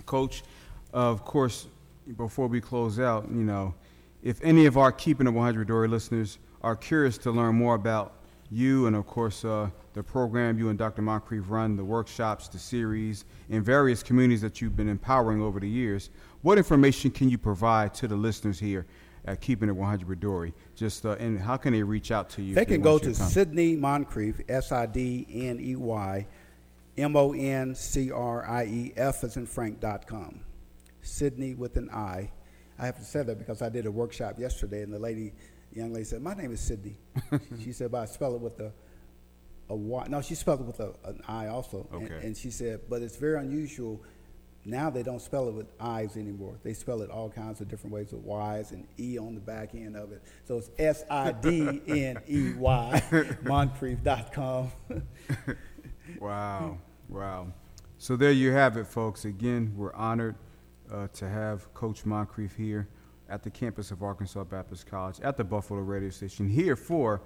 [0.07, 0.43] Coach,
[0.91, 1.67] of course,
[2.17, 3.75] before we close out, you know,
[4.23, 8.15] if any of our Keeping It 100 Dory listeners are curious to learn more about
[8.51, 11.01] you and, of course, uh, the program you and Dr.
[11.01, 15.69] Moncrief run, the workshops, the series, in various communities that you've been empowering over the
[15.69, 16.09] years,
[16.41, 18.85] what information can you provide to the listeners here
[19.25, 20.53] at Keeping It 100 with Dory?
[20.75, 22.55] Just, uh, and how can they reach out to you?
[22.55, 23.15] They can go want to?
[23.15, 26.27] Sidney Moncrief, S I D N E Y,
[26.97, 30.39] M O N C R I E F as in Frank dot com.
[31.01, 32.31] Sidney with an I.
[32.77, 35.33] I have to say that because I did a workshop yesterday, and the lady,
[35.71, 36.97] the young lady said, "My name is Sidney."
[37.63, 38.71] she said, "But I spell it with a
[39.69, 41.87] a Y." No, she spelled it with a, an I also.
[41.91, 42.25] And- Okay.
[42.25, 44.01] And, she said, "But it's very unusual."
[44.65, 46.59] Now they don't spell it with I's anymore.
[46.63, 49.73] They spell it all kinds of different ways with Y's and E on the back
[49.73, 50.21] end of it.
[50.45, 53.03] So it's S I D N E Y,
[53.43, 54.71] Moncrief.com.
[56.19, 57.47] Wow, wow.
[57.97, 59.25] So there you have it, folks.
[59.25, 60.35] Again, we're honored
[60.91, 62.87] uh, to have Coach Moncrief here
[63.29, 67.21] at the campus of Arkansas Baptist College at the Buffalo radio station here for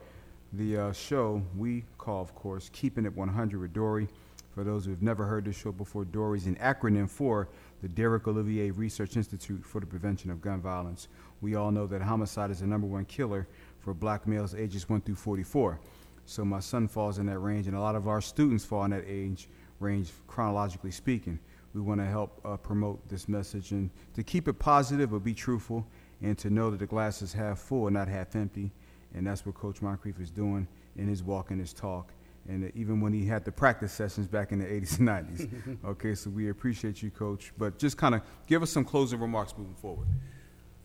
[0.54, 4.08] the uh, show we call, of course, Keeping It 100 with Dory.
[4.54, 7.50] For those who've never heard this show before, Dory is an acronym for
[7.82, 11.08] the Derek Olivier Research Institute for the Prevention of Gun Violence.
[11.42, 13.48] We all know that homicide is the number one killer
[13.80, 15.80] for black males ages 1 through 44.
[16.26, 18.92] So my son falls in that range, and a lot of our students fall in
[18.92, 19.50] that age
[19.80, 21.40] range, chronologically speaking.
[21.74, 25.34] We want to help uh, promote this message and to keep it positive but be
[25.34, 25.86] truthful,
[26.22, 28.72] and to know that the glass is half full and not half empty.
[29.14, 32.12] And that's what Coach Moncrief is doing in his walk and his talk.
[32.48, 35.78] And even when he had the practice sessions back in the 80s and 90s.
[35.86, 37.54] okay, so we appreciate you, Coach.
[37.58, 40.08] But just kind of give us some closing remarks moving forward.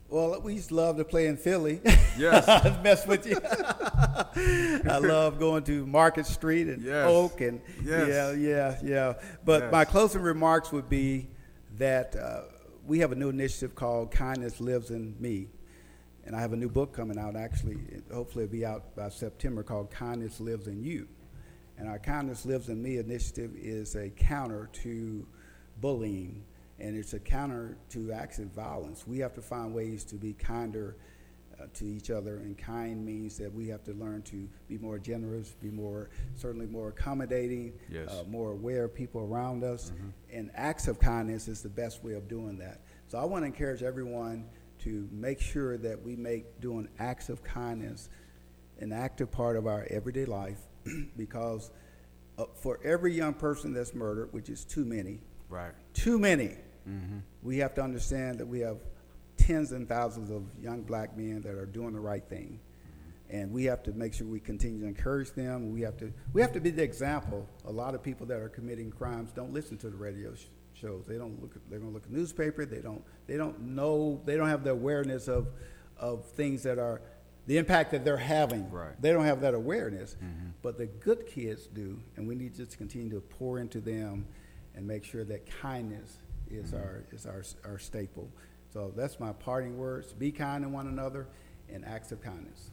[0.08, 1.80] Well, we used to love to play in Philly.
[2.18, 2.48] Yes.
[2.48, 3.38] I mess with you.
[3.44, 7.06] I love going to Market Street and Yes.
[7.08, 8.08] Oak and Yes.
[8.08, 9.12] yeah, yeah, yeah.
[9.44, 9.72] But Yes.
[9.72, 11.28] my closing remarks would be
[11.76, 12.40] that uh,
[12.88, 15.46] we have a new initiative called Kindness Lives in Me,
[16.24, 17.36] and I have a new book coming out.
[17.36, 17.78] Actually,
[18.12, 21.06] hopefully, it'll be out by September called Kindness Lives in You.
[21.76, 25.24] And our Kindness Lives in Me initiative is a counter to
[25.80, 26.42] bullying,
[26.80, 29.06] and it's a counter to acts of violence.
[29.06, 30.96] We have to find ways to be kinder
[31.60, 34.96] uh, to each other, and kind means that we have to learn to be more
[34.98, 38.08] generous, be more, certainly more accommodating, Yes.
[38.10, 39.90] uh, more aware of people around us.
[40.32, 42.80] And acts of kindness is the best way of doing that.
[43.08, 44.46] So I want to encourage everyone
[44.84, 48.08] to make sure that we make doing acts of kindness
[48.78, 50.60] an active part of our everyday life
[51.16, 51.72] because
[52.38, 55.18] uh, for every young person that's murdered, which is too many,
[55.48, 55.72] Right.
[55.94, 56.54] too many,
[57.42, 58.78] we have to understand that we have
[59.36, 62.60] tens and thousands of young black men that are doing the right thing.
[63.30, 65.70] And we have to make sure we continue to encourage them.
[65.70, 67.46] We have to, we have to be the example.
[67.66, 71.04] A lot of people that are committing crimes don't listen to the radio sh- shows.
[71.06, 71.54] They don't look.
[71.54, 72.64] At, they're going to look at newspaper.
[72.64, 73.04] They don't.
[73.26, 74.22] They don't know.
[74.24, 75.48] They don't have the awareness of,
[75.98, 77.02] of things that are,
[77.46, 78.70] the impact that they're having.
[78.70, 79.00] Right.
[79.00, 80.16] They don't have that awareness.
[80.16, 80.48] Mm-hmm.
[80.62, 84.26] But the good kids do, and we need to just continue to pour into them,
[84.74, 86.18] and make sure that kindness
[86.50, 86.76] is mm-hmm.
[86.76, 88.28] our is our our staple.
[88.72, 90.12] So that's my parting words.
[90.12, 91.26] Be kind to one another,
[91.72, 92.70] and acts of kindness.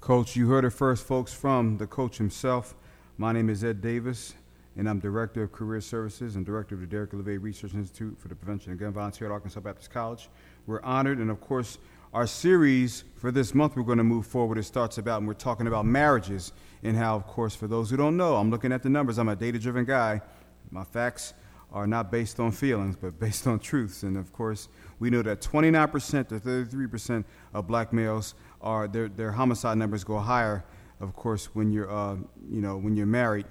[0.00, 2.74] Coach, you heard it first, folks, from the coach himself.
[3.18, 4.34] My name is Ed Davis,
[4.76, 8.28] and I'm Director of Career Services and Director of the Derek Olivier Research Institute for
[8.28, 10.28] the Prevention of Gun Violence here at Arkansas Baptist College.
[10.66, 11.78] We're honored, and of course,
[12.12, 14.58] our series for this month we're going to move forward.
[14.58, 16.52] It starts about, and we're talking about marriages,
[16.82, 19.18] and how, of course, for those who don't know, I'm looking at the numbers.
[19.18, 20.20] I'm a data driven guy.
[20.70, 21.32] My facts
[21.72, 24.02] are not based on feelings, but based on truths.
[24.02, 24.68] And of course,
[24.98, 30.18] we know that 29% to 33% of black males are their, their homicide numbers go
[30.18, 30.64] higher.
[31.00, 32.16] Of course, when you're uh,
[32.48, 33.46] you know when you're married,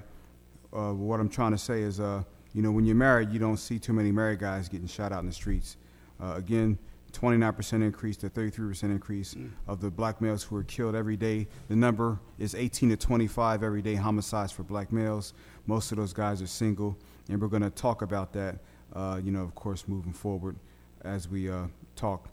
[0.72, 3.58] uh, what I'm trying to say is uh, you know when you're married, you don't
[3.58, 5.76] see too many married guys getting shot out in the streets.
[6.22, 6.78] Uh, again,
[7.12, 9.36] 29% increase to 33% increase
[9.68, 11.48] of the black males who are killed every day.
[11.68, 15.34] The number is 18 to 25 every day homicides for black males.
[15.66, 16.98] Most of those guys are single,
[17.32, 18.60] and we're going to talk about that,
[18.94, 20.58] uh, you know, of course, moving forward
[21.04, 21.64] as we uh,
[21.96, 22.28] talk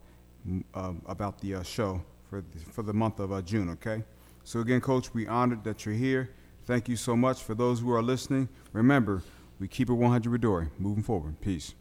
[0.75, 4.03] uh, about the uh, show for the, for the month of uh, June, okay?
[4.43, 6.31] So, again, Coach, we honored that you're here.
[6.65, 8.49] Thank you so much for those who are listening.
[8.73, 9.23] Remember,
[9.57, 10.67] we keep it 100 with Dory.
[10.77, 11.39] Moving forward.
[11.39, 11.75] Peace.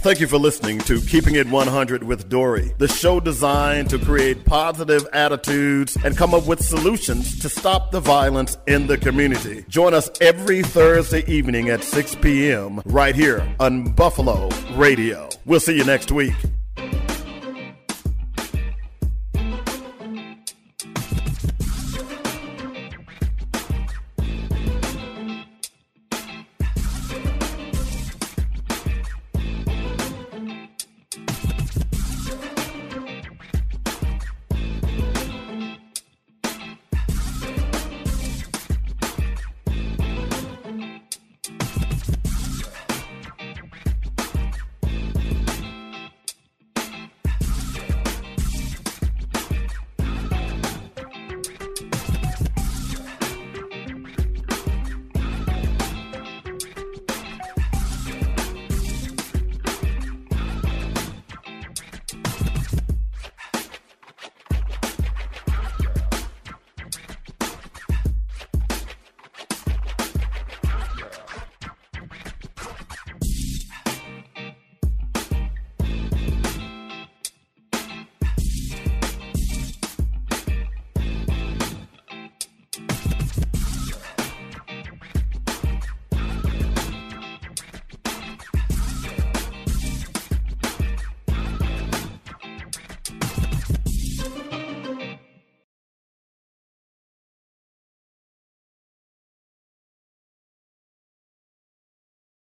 [0.00, 4.44] Thank you for listening to Keeping It 100 with Dory, the show designed to create
[4.44, 9.64] positive attitudes and come up with solutions to stop the violence in the community.
[9.68, 12.80] Join us every Thursday evening at 6 p.m.
[12.84, 15.28] right here on Buffalo Radio.
[15.44, 16.34] We'll see you next week.